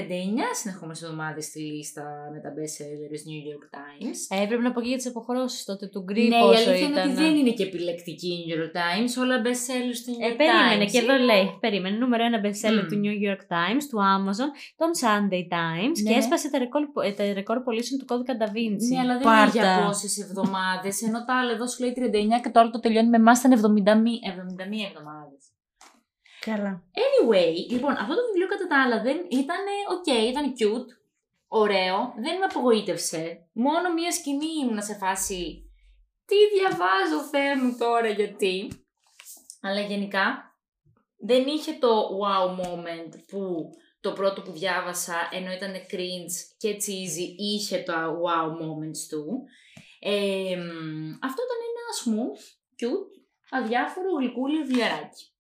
[0.61, 2.03] συνεχόμενες εβδομάδες στη λίστα
[2.33, 4.19] με τα best sellers New York Times.
[4.39, 6.77] Ε, έπρεπε να πω και για τις αποχρώσεις τότε του Γκρι ναι, η πόσο αλήθεια
[6.87, 7.11] είναι ήταν.
[7.11, 10.33] ότι δεν είναι και επιλεκτική η New York Times, όλα best sellers του New York
[10.33, 10.91] Ε, περίμενε Times.
[10.93, 12.89] και εδώ λέει, περίμενε, νούμερο ένα best seller Μμμ.
[12.91, 14.49] του New York Times, του Amazon,
[14.81, 16.11] των Sunday Times Ναι.
[16.11, 18.87] και έσπασε τα ρεκόρ, ε, τα ρεκόρ πωλήσεων του κώδικα Da Vinci.
[18.91, 19.59] Ναι, αλλά δεν Πάρτα.
[19.59, 20.95] είναι για πόσε εβδομάδες.
[21.09, 23.53] Ενώ τα άλλα εδώ σου λέει 39 και το άλλο το τελειώνει με εμάς ήταν
[23.53, 25.41] 71, 71 εβδομάδες.
[26.51, 26.83] Καλά.
[27.07, 30.91] Anyway, λοιπόν, αυτό το βιβλίο κατά τα άλλα δεν ήταν ok, ήταν cute,
[31.49, 33.49] ωραίο, δεν με απογοήτευσε.
[33.53, 35.71] Μόνο μία σκηνή ήμουν σε φάση.
[36.27, 38.87] Τι διαβάζω, Θεέ μου τώρα, γιατί;
[39.63, 40.55] Αλλά γενικά
[41.19, 43.71] δεν είχε το wow moment που
[44.01, 49.43] το πρώτο που διάβασα, ενώ ήταν cringe και cheesy, είχε το wow moments του.
[50.01, 52.43] Ε, μ, αυτό ήταν ένας smooth,
[52.81, 53.13] cute,
[53.51, 55.31] αδιάφορο γλυκούλιο βιβλιαράκι.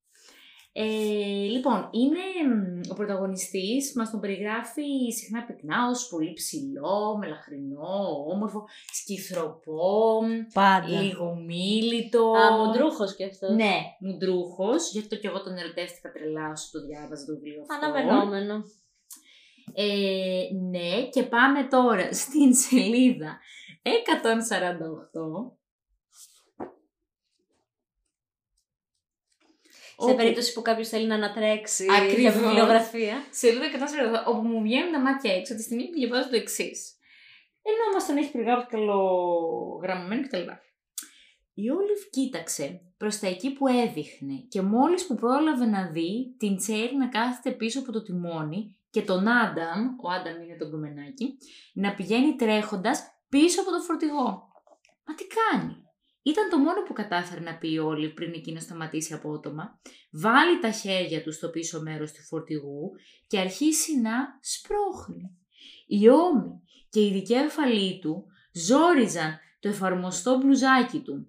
[0.78, 2.24] Ε, λοιπόν, είναι
[2.54, 10.20] μ, ο πρωταγωνιστής, μας τον περιγράφει συχνά πυκνά ως πολύ ψηλό, μελαχρινό, όμορφο, σκυθροπό,
[10.52, 10.88] Πάντα.
[10.88, 12.30] λίγο μίλητο.
[12.30, 13.54] Α, μουντρούχος και αυτός.
[13.54, 17.86] Ναι, μουντρούχος, γι' αυτό και εγώ τον ερωτεύτηκα τρελά όσο το διάβαζα το βιβλίο αυτό.
[17.86, 18.64] Αναμενόμενο.
[19.74, 23.38] Ε, ναι, και πάμε τώρα στην σελίδα
[23.82, 25.56] 148.
[29.98, 32.32] Σε όπου- περίπτωση που κάποιος θέλει να ανατρέξει για Ακριβώς.
[32.32, 33.24] βιβλιογραφία.
[33.30, 36.94] Σελίδα 148, όπου μου βγαίνουν τα μάτια έξω τη στιγμή που διαβάζω το εξής.
[37.62, 40.48] Ενώ μα τον έχει περιγράψει καλογραμμένο κτλ.
[41.54, 46.56] Η Όλιβ κοίταξε προς τα εκεί που έδειχνε και μόλις που πρόλαβε να δει την
[46.56, 51.36] Τσέρι να κάθεται πίσω από το τιμόνι και τον Άνταμ, ο Άνταμ είναι το γκομενάκι,
[51.74, 54.48] να πηγαίνει τρέχοντας πίσω από το φορτηγό.
[55.06, 55.76] Μα τι κάνει;
[56.26, 60.70] Ήταν το μόνο που κατάφερε να πει η Όλιβ πριν εκείνο σταματήσει απότομα, βάλει τα
[60.70, 62.90] χέρια του στο πίσω μέρος του φορτηγού
[63.26, 65.38] και αρχίσει να σπρώχνει.
[65.86, 71.28] Οι ώμοι και η δικέφαλή του ζόριζαν το εφαρμοστό μπλουζάκι του.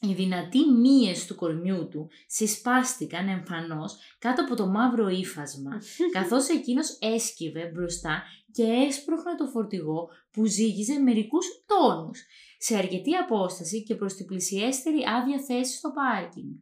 [0.00, 5.70] Οι δυνατοί μύες του κορμιού του συσπάστηκαν εμφανώς κάτω από το μαύρο ύφασμα,
[6.16, 8.22] καθώς εκείνος έσκυβε μπροστά
[8.52, 12.24] και έσπροχνε το φορτηγό που ζύγιζε μερικούς τόνους,
[12.58, 16.54] σε αρκετή απόσταση και προς την πλησιέστερη άδεια θέση στο πάρκινγκ.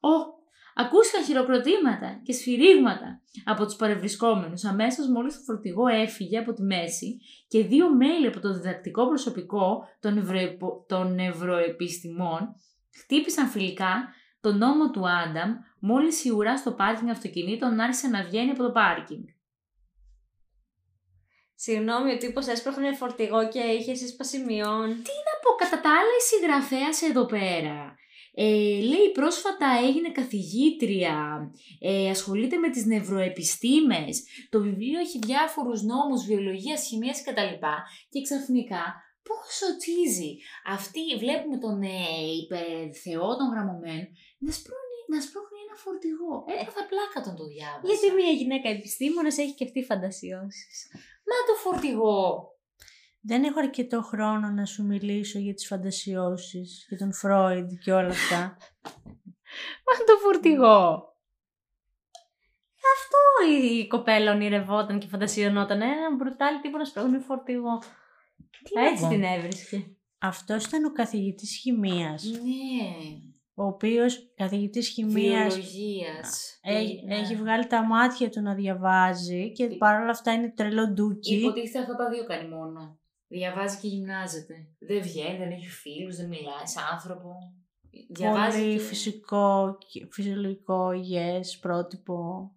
[0.00, 0.42] Ω,
[0.74, 7.20] ακούστηκαν χειροκροτήματα και σφυρίγματα από τους παρευρισκόμενους αμέσως μόλις το φορτηγό έφυγε από τη μέση
[7.48, 12.54] και δύο μέλη από το διδακτικό προσωπικό των, ευρωεπο- των ευρωεπιστημών
[12.98, 14.08] χτύπησαν φιλικά
[14.40, 18.70] τον νόμο του Άνταμ μόλις η ουρά στο πάρκινγκ αυτοκινήτων άρχισε να βγαίνει από το
[18.70, 19.24] πάρκινγκ.
[21.54, 24.88] Συγγνώμη, ο τύπος έσπροχνε φορτηγό και είχε σύσπαση μειών.
[24.88, 27.94] Να πω, κατά τα άλλα η συγγραφέας εδώ πέρα.
[28.36, 31.16] Ε, λέει πρόσφατα έγινε καθηγήτρια,
[31.80, 37.66] ε, ασχολείται με τις νευροεπιστήμες, το βιβλίο έχει διάφορους νόμους βιολογίας, χημίας κτλ.
[38.08, 40.32] Και ξαφνικά πόσο τσίζει.
[40.76, 41.96] Αυτή βλέπουμε τον ε,
[42.42, 44.08] υπερθεό των γραμμωμένων
[44.44, 46.32] να σπρώχνει, να σπρώχνει ένα φορτηγό.
[46.60, 47.86] Έπαθα πλάκα τον το διάβασα.
[47.90, 50.76] Γιατί μια γυναίκα επιστήμονας έχει και αυτή φαντασιώσεις.
[51.28, 52.22] Μα το φορτηγό.
[53.26, 58.14] Δεν έχω αρκετό χρόνο να σου μιλήσω για τις φαντασιώσεις, για τον Φρόιντ και όλα
[58.18, 58.40] αυτά.
[59.86, 60.82] Μα το φορτηγό.
[62.94, 63.18] Αυτό
[63.52, 65.80] η κοπέλα ονειρευόταν και φαντασιωνόταν.
[65.82, 67.82] Ένα μπρουτάλι τύπο να σπρώχνει φορτηγό.
[68.88, 69.14] Έτσι να πω.
[69.14, 69.86] την έβρισκε.
[70.18, 72.94] Αυτός ήταν ο καθηγητής χημείας, Ναι.
[73.54, 76.58] ο οποίος καθηγητής χημείας Βιολογίας.
[76.62, 77.14] έχει, Ναι.
[77.16, 81.34] έχει βγάλει τα μάτια του να διαβάζει και Τι- παρόλα αυτά είναι τρελό ντούκι.
[81.34, 82.98] Υποτίθεται αυτά τα δύο κάνει μόνο.
[83.28, 84.54] Διαβάζει και γυμνάζεται.
[84.78, 87.30] Δεν βγαίνει, δεν έχει φίλους, δεν μιλάει σε άνθρωπο.
[88.08, 92.50] Διαβάζει πολύ και- φυσικό, και- φυσιολογικό, υγιές, πρότυπο.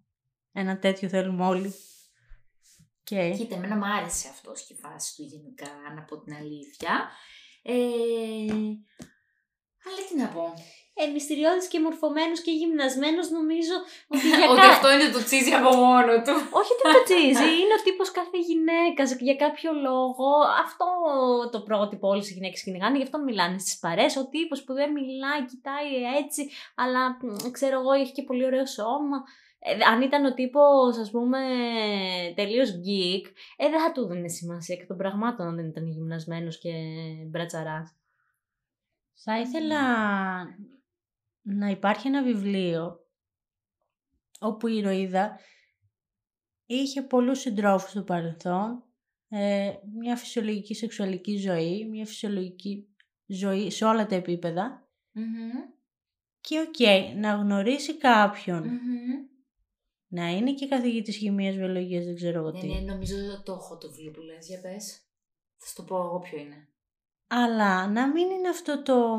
[0.52, 1.72] Ένα τέτοιο θέλουμε όλοι.
[3.08, 7.10] Και Κοίτα, εμένα μου άρεσε αυτό και η φάση του γενικά, να πω την αλήθεια.
[7.62, 8.52] Ε,
[9.86, 10.54] αλλά τι να πω.
[11.00, 13.74] Ε, μυστηριώδης και μορφωμένος και γυμνασμένος νομίζω
[14.12, 16.34] ότι για Ότι κα- αυτό είναι το τσίζι από μόνο του.
[16.60, 20.28] Όχι ότι το τσίζει, είναι ο τύπος κάθε γυναίκας για κάποιο λόγο.
[20.64, 20.86] Αυτό
[21.52, 24.16] το πρότυπο όλες οι γυναίκες κυνηγάνε, γι' αυτό μιλάνε στις παρές.
[24.16, 25.90] Ο τύπος που δεν μιλάει, κοιτάει
[26.22, 29.18] έτσι, αλλά μ, ξέρω εγώ έχει και πολύ ωραίο σώμα.
[29.58, 31.38] Ε, αν ήταν ο τύπος, ας πούμε,
[32.34, 36.58] τελείως geek, ε, δεν θα του δίνει σημασία εκ των πραγμάτων αν δεν ήταν γυμνασμένος
[36.58, 36.72] και
[37.26, 37.96] μπρατσαράς.
[39.14, 39.82] θα ήθελα
[41.42, 43.00] να υπάρχει ένα βιβλίο
[44.40, 45.38] όπου η ηρωίδα
[46.66, 48.82] είχε πολλούς συντρόφους στο παρελθόν,
[49.28, 52.88] ε, μια φυσιολογική σεξουαλική ζωή, μια φυσιολογική
[53.26, 54.88] ζωή σε όλα τα επίπεδα
[56.40, 56.76] και οκ,
[57.16, 58.80] να γνωρίσει κάποιον,
[60.08, 62.66] να είναι και καθηγητής χημίας, βιολογίας, δεν ξέρω εγώ Ναι, τι.
[62.66, 65.02] ναι, νομίζω το έχω το βιβλίο που λες, για πες.
[65.56, 66.68] Θα σου το πω εγώ ποιο είναι.
[67.26, 69.18] Αλλά να μην είναι αυτό το...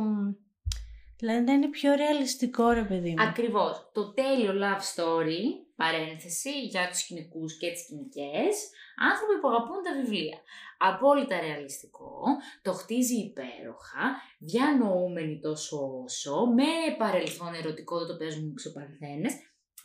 [1.18, 3.24] Δηλαδή να είναι πιο ρεαλιστικό ρε παιδί μου.
[3.24, 3.90] Ακριβώς.
[3.94, 5.42] Το τέλειο love story,
[5.76, 8.70] παρένθεση, για τους σκηνικούς και τις σκηνικές,
[9.12, 10.40] άνθρωποι που αγαπούν τα βιβλία.
[10.78, 12.22] Απόλυτα ρεαλιστικό,
[12.62, 14.04] το χτίζει υπέροχα,
[14.40, 19.34] διανοούμενοι τόσο όσο, με παρελθόν ερωτικό, δεν το παίζουν ξεπαρθένες,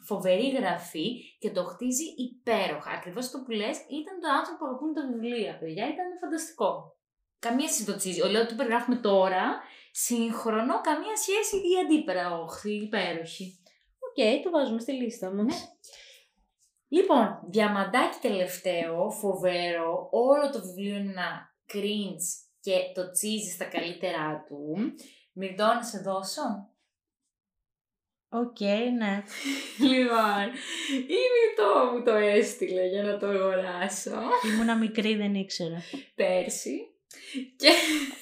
[0.04, 2.90] φοβερή γραφή και το χτίζει υπέροχα.
[2.90, 6.96] Ακριβώς το που λες ήταν το άνθρωπο που αγαπούν τα βιβλία, παιδιά, ήταν φανταστικό.
[7.38, 8.20] Καμία σχέση το cheesy.
[8.20, 13.58] Λέω ότι το περιγράφουμε τώρα, σύγχρονο, καμία σχέση ή αντίπερα, όχθη, υπέροχη.
[14.06, 15.44] Οκ, το βάζουμε στη λίστα μας.
[15.44, 15.54] Ναι.
[16.88, 22.26] Λοιπόν, διαμαντάκι τελευταίο, φοβερό, όλο το βιβλίο είναι ένα cringe
[22.60, 24.76] και το cheesy στα καλύτερά του.
[25.32, 26.42] Μυρτώ να σε δώσω.
[28.42, 28.60] Οκ,
[28.98, 29.22] ναι.
[29.90, 30.44] λοιπόν,
[31.16, 34.10] η Μυρτώ μου το έστειλε για να το αγοράσω
[34.52, 35.82] Ήμουνα μικρή, δεν ήξερα.
[36.14, 36.88] πέρσι.
[37.56, 37.68] Και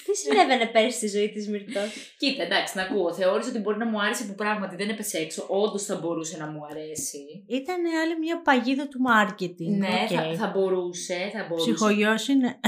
[0.07, 2.15] Τι συνέβαινε πέρσι στη ζωή της Μυρτώς.
[2.19, 3.15] κοίτα, εντάξει, να ακούω.
[3.15, 5.47] Θεώρησα ότι μπορεί να μου άρεσε που πράγματι δεν έπεσε έξω.
[5.49, 7.45] Όντως θα μπορούσε να μου αρέσει.
[7.49, 9.79] Ήταν άλλη μια παγίδα του μάρκετινγκ.
[9.79, 10.17] Ναι, οκ.
[10.17, 11.71] θα, θα μπορούσε, θα μπορούσε.
[11.73, 12.61] Ψυχογιός είναι.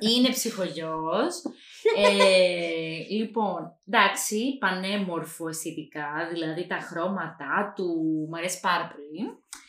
[0.00, 1.32] Είναι ψυχογιός.
[1.96, 7.86] ε, λοιπόν, εντάξει, πανέμορφο αισθητικά, δηλαδή τα χρώματά του
[8.28, 9.22] μου αρέσει πάρα πολύ.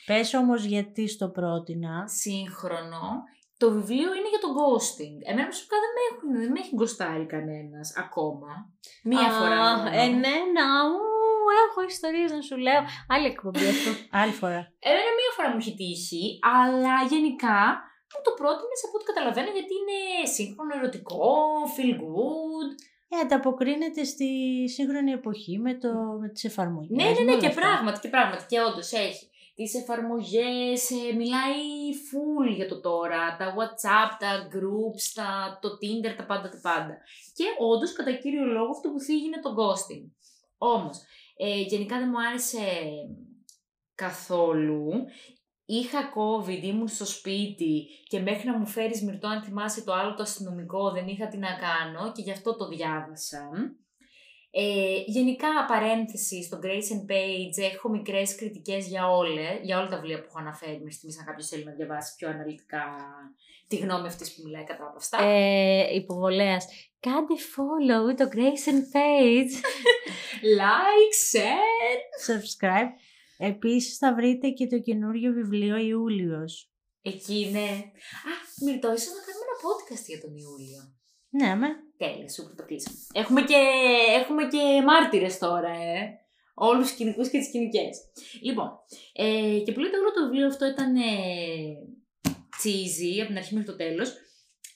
[0.05, 2.07] Πες όμως γιατί στο πρότεινα.
[2.07, 3.23] Σύγχρονο.
[3.57, 5.15] Το βιβλίο είναι για το ghosting.
[5.29, 8.51] Εμένα προσωπικά δεν με, έχουν, δεν με έχει γκοστάρει κανένας ακόμα.
[9.03, 9.55] Μία Α, φορά.
[9.61, 9.89] μόνο.
[10.07, 10.99] Εμένα, ου,
[11.65, 12.81] έχω ιστορίες να σου λέω.
[13.13, 13.91] Άλλη εκπομπή αυτό.
[14.21, 14.61] Άλλη φορά.
[14.89, 16.23] Εμένα μία φορά μου έχει τύχει,
[16.55, 17.59] αλλά γενικά
[18.13, 19.97] μου το πρότεινε από ό,τι καταλαβαίνω γιατί είναι
[20.35, 21.25] σύγχρονο, ερωτικό,
[21.75, 22.69] feel good.
[23.13, 24.29] Ε, ανταποκρίνεται στη
[24.75, 25.91] σύγχρονη εποχή με, το,
[26.21, 26.97] με τις εφαρμογές.
[26.97, 27.61] Ναι, ναι, με ναι, όλα και αυτά.
[27.61, 28.43] πράγματι, και πράγματι.
[28.47, 31.59] Και όντως έχει τις εφαρμογές, ε, μιλάει
[32.07, 36.97] full για το τώρα, τα WhatsApp, τα groups, τα, το Tinder, τα πάντα, τα πάντα.
[37.33, 40.05] Και όντως κατά κύριο λόγο αυτό που θίγει είναι το ghosting.
[40.57, 40.97] Όμως,
[41.37, 42.65] ε, γενικά δεν μου άρεσε
[43.95, 44.91] καθόλου.
[45.79, 50.13] Είχα COVID, ήμουν στο σπίτι και μέχρι να μου φέρεις Μυρτώ αν θυμάσαι το άλλο
[50.13, 53.49] το αστυνομικό δεν είχα τι να κάνω και γι' αυτό το διάβασα.
[54.51, 59.95] Ε, γενικά, παρένθεση στο Grace and Page, έχω μικρές κριτικές για, όλε, για όλα τα
[59.95, 62.83] βιβλία που έχω αναφέρει μέχρι στιγμής, αν κάποιος θέλει να διαβάσει πιο αναλυτικά
[63.67, 65.23] τη γνώμη αυτής που μιλάει κατά από αυτά.
[65.23, 66.65] ε, υποβολέας.
[66.99, 69.53] Κάντε follow το Grace and Page.
[70.59, 71.99] like, share.
[72.27, 72.89] Subscribe.
[73.43, 76.71] Επίσης θα βρείτε και το καινούριο βιβλίο Ιούλιος.
[77.01, 77.65] Εκεί είναι.
[78.29, 78.31] Α,
[78.65, 80.81] Μυρτώ, ίσως να κάνουμε ένα podcast για τον Ιούλιο.
[81.29, 81.67] Ναι, με.
[81.97, 82.97] Τέλεια, σούπερ το κλείσαμε.
[83.13, 83.59] Έχουμε και,
[84.19, 86.19] έχουμε και μάρτυρες τώρα, ε.
[86.53, 87.95] Όλους τους σκηνικούς και τις σκηνικές.
[88.41, 88.69] Λοιπόν,
[89.13, 91.05] ε, και που λέτε όλο το βιβλίο αυτό ήταν ε,
[92.61, 94.09] cheesy από την αρχή μέχρι το τέλος.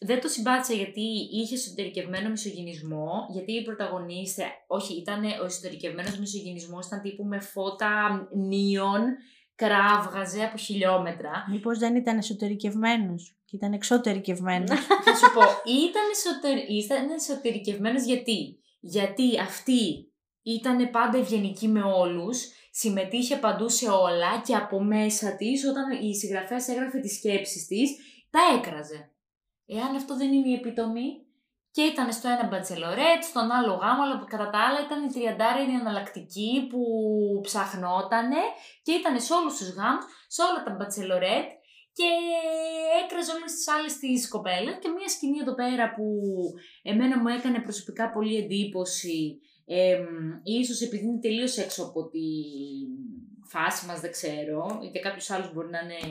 [0.05, 1.01] Δεν το συμπάθησα γιατί
[1.31, 8.27] είχε εσωτερικευμένο μισογυνισμό, γιατί η πρωταγωνίστρια, όχι, ήταν ο εσωτερικευμένος μισογυνισμός, ήταν τύπου με φώτα
[8.35, 9.01] νίων,
[9.55, 11.31] κράβγαζε από χιλιόμετρα.
[11.51, 15.41] Μήπως δεν ήταν εσωτερικευμένος και ήταν εξωτερικευμένος; Θα σου πω,
[15.87, 16.69] ήταν, εσωτερ...
[16.69, 24.55] ήταν εσωτερικευμένος γιατί; Γιατί αυτή ήταν πάντα ευγενική με όλους, συμμετείχε παντού σε όλα και
[24.55, 27.89] από μέσα της, όταν η συγγραφέας έγραφε τις σκέψεις της,
[28.29, 29.09] τα έκραζε.
[29.65, 31.25] Εάν αυτό δεν είναι η επιτομή,
[31.75, 35.61] και ήταν στο ένα μπατσελορέτ, στον άλλο γάμο, αλλά κατά τα άλλα ήταν η τριαντάρα
[35.61, 36.81] η εναλλακτική που
[37.41, 38.41] ψαχνότανε
[38.85, 41.47] και ήταν σε όλους τους γάμους, σε όλα τα μπατσελορέτ
[41.97, 42.09] και
[43.03, 46.05] έκραζε όλες τις άλλες τις κοπέλες και μία σκηνή εδώ πέρα που
[46.91, 49.99] εμένα μου έκανε προσωπικά πολύ εντύπωση Ε,
[50.43, 52.27] ίσως επειδή είναι τελείως έξω από τη
[53.53, 56.01] φάση μας, δεν ξέρω, ή και κάποιος άλλος μπορεί να είναι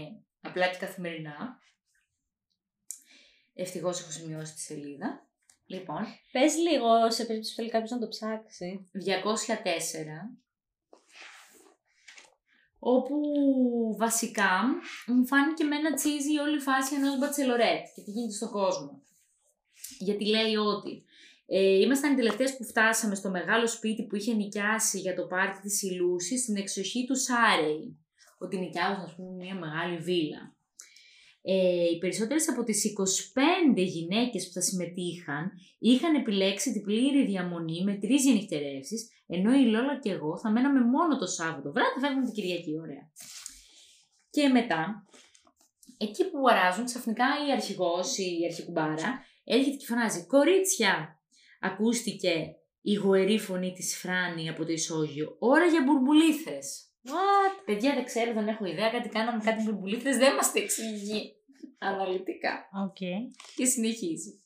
[0.41, 1.37] απλά και καθημερινά.
[3.55, 5.29] Ευτυχώς έχω σημειώσει τη σελίδα.
[5.67, 8.89] Λοιπόν, Πες λίγο σε περίπτωση που θέλει κάποιος να το ψάξει.
[8.93, 10.45] 204
[12.87, 13.17] όπου
[13.99, 14.61] βασικά
[15.07, 19.03] μου φάνηκε με ένα τσίζι η όλη φάση ενός μπατσελορέτ και τι γίνεται στον κόσμο.
[19.99, 21.05] Γιατί λέει ότι
[21.47, 25.61] ε, ήμασταν οι τελευταίες που φτάσαμε στο μεγάλο σπίτι που είχε νοικιάσει για το πάρτι
[25.61, 27.99] της Ηλούσης στην εξοχή του Σάρεϊ.
[28.39, 30.54] Ότι νοικιάζουν, ας πούμε, μια μεγάλη βίλα.
[31.47, 32.85] Ε, οι περισσότερες από τις
[33.75, 39.65] 25 γυναίκες που θα συμμετείχαν είχαν επιλέξει την πλήρη διαμονή με τρεις γεννητερεύσεις, ενώ η
[39.65, 43.11] Λόλα και εγώ θα μέναμε μόνο το Σάββατο βράδυ, θα φεύγουμε την Κυριακή, ωραία.
[44.31, 45.07] Και μετά,
[45.97, 51.19] εκεί που αράζουν, ξαφνικά η αρχηγός, η αρχικουμπάρα, έρχεται και φωνάζει «Κορίτσια!»
[51.61, 57.63] Ακούστηκε η γοερή φωνή της Φράνη από το ισόγειο «Ώρα για μπουρμπουλήθες!» What?
[57.65, 61.35] Παιδιά δεν ξέρω, δεν έχω ιδέα, κάτι κάναμε, κάτι μπουρμπουλήθες, δεν μας το εξηγεί
[61.79, 62.69] αναλυτικά.
[62.85, 62.97] Οκ.
[63.57, 64.39] Και συνεχίζει.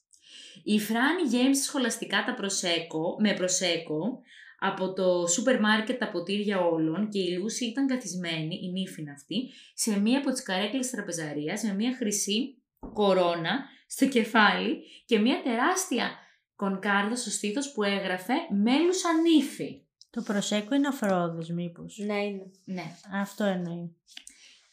[0.64, 4.20] Η Φράνη γέμισε σχολαστικά τα προσέκο, με προσέκο
[4.58, 9.50] από το σούπερ μάρκετ τα ποτήρια όλων και η Λούση ήταν καθισμένη, η νύφη αυτή,
[9.74, 16.10] σε μία από τις καρέκλες τραπεζαρίας με μία χρυσή κορώνα στο κεφάλι και μία τεράστια
[16.56, 19.82] κονκάρδα στο στήθος που έγραφε «Μέλλουσα νύφη».
[20.10, 21.98] Το προσέκο είναι αφρώδης μήπως.
[21.98, 22.50] Ναι, είναι.
[22.64, 22.96] Ναι.
[23.12, 23.96] Αυτό εννοεί.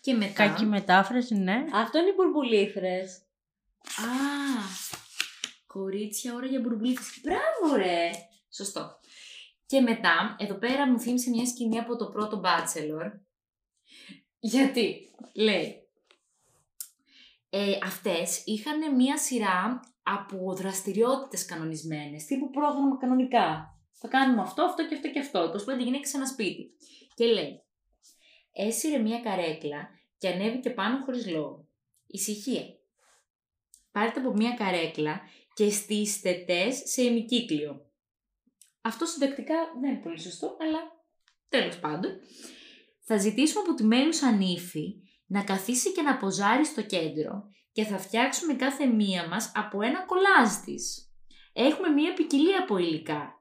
[0.02, 0.34] Και μετά...
[0.34, 1.66] Κακή μετάφραση, ναι.
[1.74, 3.22] Αυτό είναι οι μπουρμπουλήθρες.
[3.98, 4.10] Α,
[5.68, 7.22] κορίτσια, ώρα για μπουρμπουλίθες.
[7.24, 8.10] Μπράβο ρε!
[8.50, 9.00] Σωστό.
[9.66, 13.12] Και μετά, εδώ πέρα μου θύμισε μια σκηνή από το πρώτο Bachelor.
[14.40, 15.88] Γιατί, λέει,
[17.50, 23.75] ε, αυτές είχαν μια σειρά από δραστηριότητες κανονισμένες, τύπου πρόγραμμα κανονικά.
[24.00, 25.52] Θα κάνουμε αυτό, αυτό και αυτό και αυτό.
[25.78, 26.72] 25 γυναίκες σε ένα σπίτι.
[27.14, 27.64] Και λέει,
[28.52, 31.68] έσυρε μια καρέκλα και ανέβηκε πάνω χωρίς λόγο.
[32.08, 32.64] Ησυχία.
[33.92, 35.22] Πάρτε από μια καρέκλα
[35.54, 37.86] και στήστε τες σε ημικύκλιο.
[38.82, 40.80] Αυτό συντακτικά δεν είναι πολύ σωστό, αλλά
[41.50, 42.12] τέλος πάντων.
[43.02, 47.98] Θα ζητήσουμε από τη μέλους ανήφη να καθίσει και να ποζάρει στο κέντρο και θα
[47.98, 51.12] φτιάξουμε κάθε μία μας από ένα κολάζ της.
[51.54, 53.35] Έχουμε μία ποικιλία από υλικά,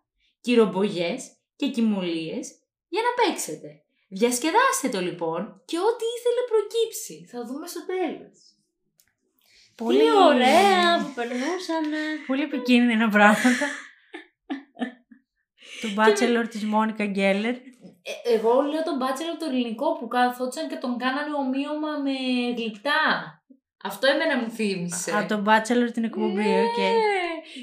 [0.45, 1.20] κυρομπογιές
[1.57, 2.47] και κοιμωλίες
[2.88, 3.68] για να παίξετε.
[4.09, 7.26] Διασκεδάστε το λοιπόν και ό,τι ήθελε προκύψει.
[7.30, 8.38] Θα δούμε στο τέλος.
[9.74, 11.84] Πολύ ωραία που περνούσαν.
[12.26, 13.66] Πολύ επικίνδυνα πράγματα.
[15.80, 17.55] του Bachelor της Μόνικα Γκέλλερ.
[17.55, 22.16] Ε, εγώ λέω τον Bachelor το ελληνικό που καθόντουσαν και τον κάνανε ομοίωμα με
[22.57, 23.01] γλυκτά.
[23.87, 25.16] Αυτό εμένα μου θύμισε.
[25.16, 26.78] Από τον Bachelor την εκπομπή, οκ.
[26.78, 26.93] Ναι.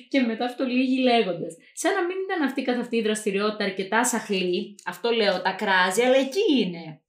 [0.09, 1.47] Και μετά αυτό λίγοι λέγοντα.
[1.73, 4.75] Σαν να μην ήταν αυτή καθ' αυτή η δραστηριότητα αρκετά σαχλή.
[4.85, 7.01] Αυτό λέω, τα κράζει, αλλά εκεί είναι.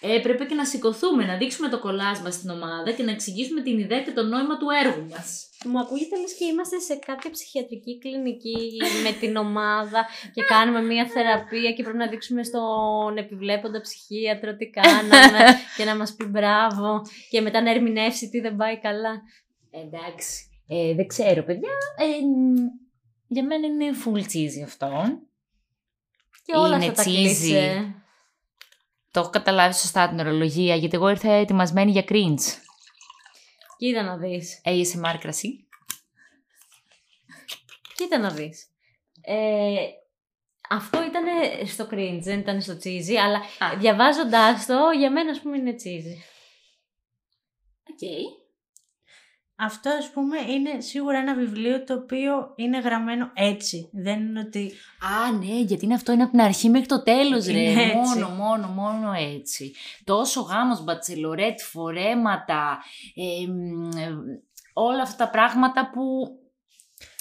[0.00, 3.78] Έπρεπε και να σηκωθούμε, να δείξουμε το κολλάζ μας στην ομάδα και να εξηγήσουμε την
[3.78, 5.48] ιδέα και το νόημα του έργου μας.
[5.64, 11.06] Μου ακούγεται λες και είμαστε σε κάποια ψυχιατρική κλινική με την ομάδα και κάνουμε μία
[11.06, 15.18] θεραπεία και πρέπει να δείξουμε στον επιβλέποντα ψυχίατρο τι κάναμε
[15.76, 19.22] και να μας πει μπράβο και μετά να ερμηνεύσει τι δεν πάει καλά.
[19.70, 20.48] Εντάξει.
[20.68, 21.70] Ε, δεν ξέρω, παιδιά.
[21.98, 22.04] Ε,
[23.26, 25.18] για μένα είναι full cheesy αυτό.
[26.44, 27.14] Και όλα Είναι αυτά τα cheesy.
[27.14, 27.94] κλείσε.
[29.10, 32.63] Το έχω καταλάβει σωστά την ορολογία, γιατί εγώ ήρθα ετοιμασμένη για cringe.
[33.76, 34.60] Κοίτα να δεις.
[34.64, 35.66] ASMR κρασί.
[37.94, 38.68] Κοίτα να δεις.
[39.20, 39.74] Ε,
[40.68, 41.24] αυτό ήταν
[41.66, 43.76] στο cringe, δεν ήταν στο cheesy, αλλά Α.
[43.78, 46.16] διαβάζοντάς το, για μένα ας πούμε είναι cheesy.
[47.90, 48.32] Ok.
[49.64, 53.90] Αυτό ας πούμε είναι σίγουρα ένα βιβλίο το οποίο είναι γραμμένο έτσι.
[53.92, 57.46] Δεν είναι ότι Α, ναι, γιατί είναι αυτό είναι από την αρχή μέχρι το τέλος,
[57.46, 57.60] ρε.
[57.60, 57.96] Είναι έτσι.
[57.96, 59.74] Μόνο, μόνο, μόνο έτσι.
[60.04, 62.78] Τόσο γάμος, bachelorette, φορέματα,
[63.14, 64.14] ε, μ, ε,
[64.72, 66.02] όλα αυτά τα πράγματα που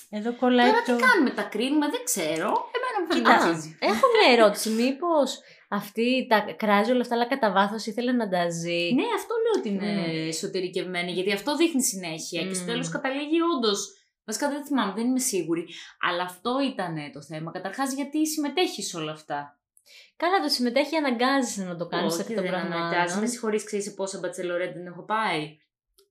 [0.09, 0.95] εδώ κολλάει τώρα το...
[0.95, 2.49] τι κάνουμε, τα κρίνουμε, δεν ξέρω.
[2.75, 3.77] Εμένα μου Κοίτα, φαίνεται.
[3.79, 4.69] έχω μια ερώτηση.
[4.69, 5.39] Μήπως
[5.73, 8.93] αυτή τα κράζει όλα αυτά, αλλά κατά βάθος ήθελε να τα ζει.
[8.93, 10.27] Ναι, αυτό λέω ότι είναι Mm.
[10.27, 12.47] εσωτερικευμένη, γιατί αυτό δείχνει συνέχεια.
[12.47, 12.67] Και στο Mm.
[12.67, 13.97] τέλος καταλήγει όντως.
[14.25, 15.65] Βασικά δεν θυμάμαι, δεν είμαι σίγουρη.
[16.09, 17.51] Αλλά αυτό ήταν το θέμα.
[17.51, 19.57] Καταρχάς, γιατί συμμετέχει σε όλα αυτά;
[20.15, 22.89] Καλά, το συμμετέχει, αναγκάζεσαι να το κάνεις Όχι, εκ των δεν αναγκάζει.
[22.89, 23.27] Με πραγμάτων.
[23.27, 25.57] συγχωρείς, ξέρεις σε πόσα μπατσελορέτ δεν έχω πάει.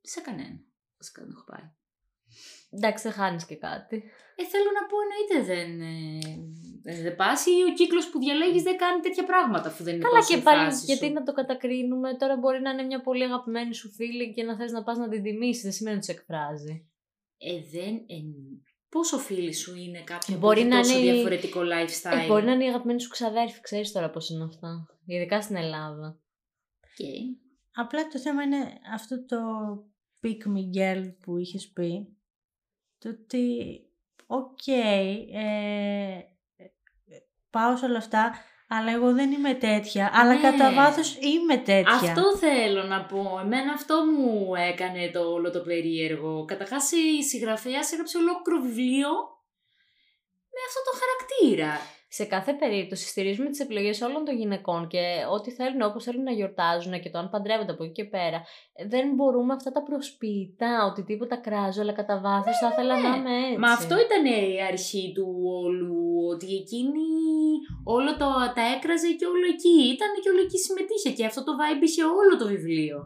[0.00, 0.58] Σε κανένα.
[0.98, 1.66] Βασικά δεν έχω πάει.
[2.70, 3.96] Εντάξει, δεν χάνεις και κάτι.
[4.36, 5.80] Ε, θέλω να πω, εννοείται δεν.
[5.80, 6.18] Ε,
[6.82, 10.16] δεν πας ή ο κύκλος που διαλέγεις δεν κάνει τέτοια πράγματα αφού δεν είναι Καλά
[10.18, 11.12] τόσο και η πάλι, φάση γιατί σου.
[11.12, 12.16] να το κατακρίνουμε.
[12.16, 15.08] Τώρα μπορεί να είναι μια πολύ αγαπημένη σου φίλη και να θες να πας να
[15.08, 15.62] την τιμήσεις.
[15.62, 16.86] Δεν σημαίνει ότι σε εκφράζει.
[17.38, 17.94] Ε, δεν.
[17.94, 18.16] Ε,
[18.88, 22.26] πόσο φίλοι σου είναι κάποια Μπορεί που έχει να τόσο είναι η- διαφορετικό lifestyle; Ε,
[22.26, 24.86] μπορεί να είναι η αγαπημένη σου ξαδέρφη, ξέρεις τώρα πώς είναι αυτά.
[25.06, 26.20] Ειδικά στην Ελλάδα.
[26.84, 27.06] Οκ.
[27.74, 28.56] Απλά το θέμα είναι
[28.94, 29.36] αυτό το
[30.22, 32.16] pick me girl που είχες πει.
[32.98, 33.46] Το ότι,
[34.26, 36.20] οκ, ε,
[37.52, 38.34] πάω σε όλα αυτά,
[38.68, 40.10] αλλά εγώ δεν είμαι τέτοια.
[40.14, 40.40] Αλλά Ναι.
[40.40, 41.92] κατά βάθος είμαι τέτοια.
[41.94, 43.38] Αυτό θέλω να πω.
[43.44, 46.44] Εμένα αυτό μου έκανε το όλο το περίεργο.
[46.44, 49.10] Καταρχάς η συγγραφέας έγραψε ολόκληρο βιβλίο
[50.54, 51.72] με αυτό το χαρακτήρα.
[52.18, 55.04] Σε κάθε περίπτωση στηρίζουμε τις επιλογές όλων των γυναικών και
[55.36, 58.38] ό,τι θέλουν, όπως θέλουν να γιορτάζουν και το αν παντρεύονται από εκεί και πέρα.
[58.72, 63.08] Ε, Δεν μπορούμε αυτά τα προσποιητά, ότι τίποτα κράζω, αλλά κατά βάθος θα ήθελα ναι.
[63.08, 63.58] να είμαι έτσι.
[63.58, 65.26] Μα αυτό ήταν η αρχή του
[65.62, 66.00] όλου,
[66.32, 67.08] ότι εκείνη
[67.84, 69.76] όλο το, τα έκραζε και όλο εκεί.
[69.94, 72.98] Ήταν και όλο εκεί συμμετείχε και αυτό το vibe είχε όλο το βιβλίο.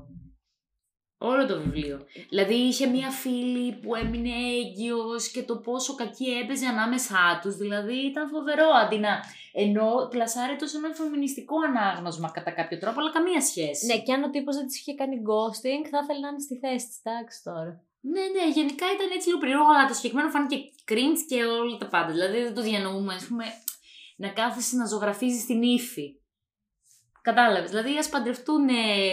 [1.19, 2.07] Όλο το βιβλίο.
[2.29, 7.57] Δηλαδή είχε μία φίλη που έμεινε έγκυος και το πόσο κακή έπαιζε ανάμεσά τους.
[7.57, 9.21] Δηλαδή ήταν φοβερό αντί να...
[9.53, 13.87] Ενώ πλασάρεται σε ένα φεμινιστικό ανάγνωσμα κατά κάποιο τρόπο, αλλά καμία σχέση.
[13.87, 16.57] Ναι, και αν ο τύπος δεν της είχε κάνει ghosting, θα ήθελε να είναι στη
[16.59, 17.73] θέση της, εντάξει τώρα.
[18.01, 20.57] Ναι, ναι, γενικά ήταν έτσι λίγο περίεργο, αλλά το συγκεκριμένο φάνηκε
[20.91, 22.11] cringe και όλα τα πάντα.
[22.13, 23.45] Δηλαδή δεν το διανοούμε, ας πούμε,
[24.17, 26.07] να κάθεσαι να ζωγραφίζεις την ύφη.
[27.27, 27.71] Κατάλαβες.
[27.71, 28.69] Δηλαδή, ας παντρευτούν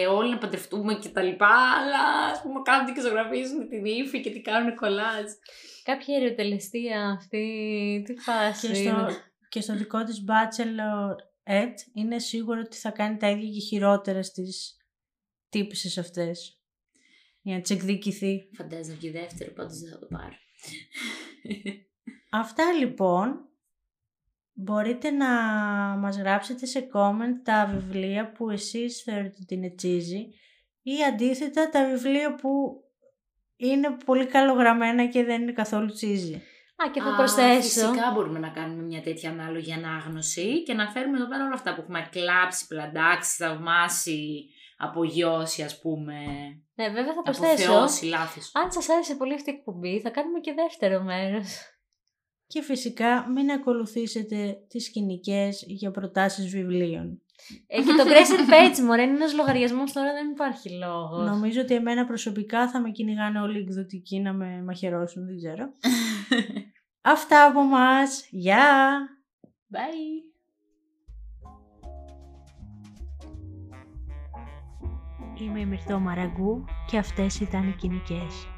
[0.10, 4.32] όλοι να παντρευτούμε και τα λοιπά, αλλά ας πούμε κάθονται και ζωγραφίζουν την ύφη και
[4.32, 5.26] τι κάνουν κολλάζ.
[5.84, 12.62] Κάποια ερωτελεστία αυτή, τι φάση Και είναι; στο, και στο δικό της Bachelorette είναι σίγουρο
[12.66, 14.78] ότι θα κάνει τα ίδια και χειρότερα στις
[15.50, 16.60] τύπησες αυτές.
[17.42, 18.50] Για να τις εκδικηθεί.
[18.58, 20.36] Φαντάζομαι και δεύτερο, πάντως δεν θα το πάρω.
[22.30, 23.48] Αυτά λοιπόν.
[24.54, 25.28] Μπορείτε να
[25.98, 30.34] μας γράψετε σε comment τα βιβλία που εσείς θεωρείτε ότι είναι cheesy
[30.82, 32.50] ή αντίθετα τα βιβλία που
[33.56, 36.36] είναι πολύ καλογραμμένα και δεν είναι καθόλου cheesy.
[36.76, 37.62] Α, και θα Α, προσθέσω.
[37.62, 41.76] Φυσικά μπορούμε να κάνουμε μια τέτοια ανάλογη ανάγνωση και να φέρουμε εδώ πέρα όλα αυτά
[41.76, 46.16] που έχουμε κλάψει, πλαντάξει, θαυμάσει, απογειώσει, ας πούμε.
[46.76, 47.72] Ναι, βέβαια θα προσθέσω.
[47.72, 48.52] Αποθεώσει, λάθος.
[48.54, 51.73] Αν σας άρεσε πολύ αυτή η εκπομπή, θα κάνουμε και δεύτερο μέρος.
[52.54, 57.22] Και φυσικά μην ακολουθήσετε τις σκηνικές για προτάσεις βιβλίων.
[57.68, 61.30] Ε, και το Crescent Page, μωρέ, είναι ένας λογαριασμός τώρα, δεν υπάρχει λόγος.
[61.30, 65.72] Νομίζω ότι εμένα προσωπικά θα με κυνηγάνε όλοι οι εκδοτικοί να με μαχαιρώσουν, δεν ξέρω.
[67.16, 68.28] Αυτά από μας.
[68.30, 69.00] Γεια!
[69.74, 70.32] Bye!
[75.42, 78.53] Είμαι η Μυρτώ Μαραγκού και αυτές ήταν οι κοινικές.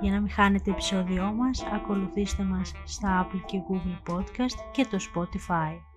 [0.00, 4.98] Για να μην χάνετε επεισόδιό μας, ακολουθήστε μας στα Apple και Google Podcast και το
[5.14, 5.95] Spotify.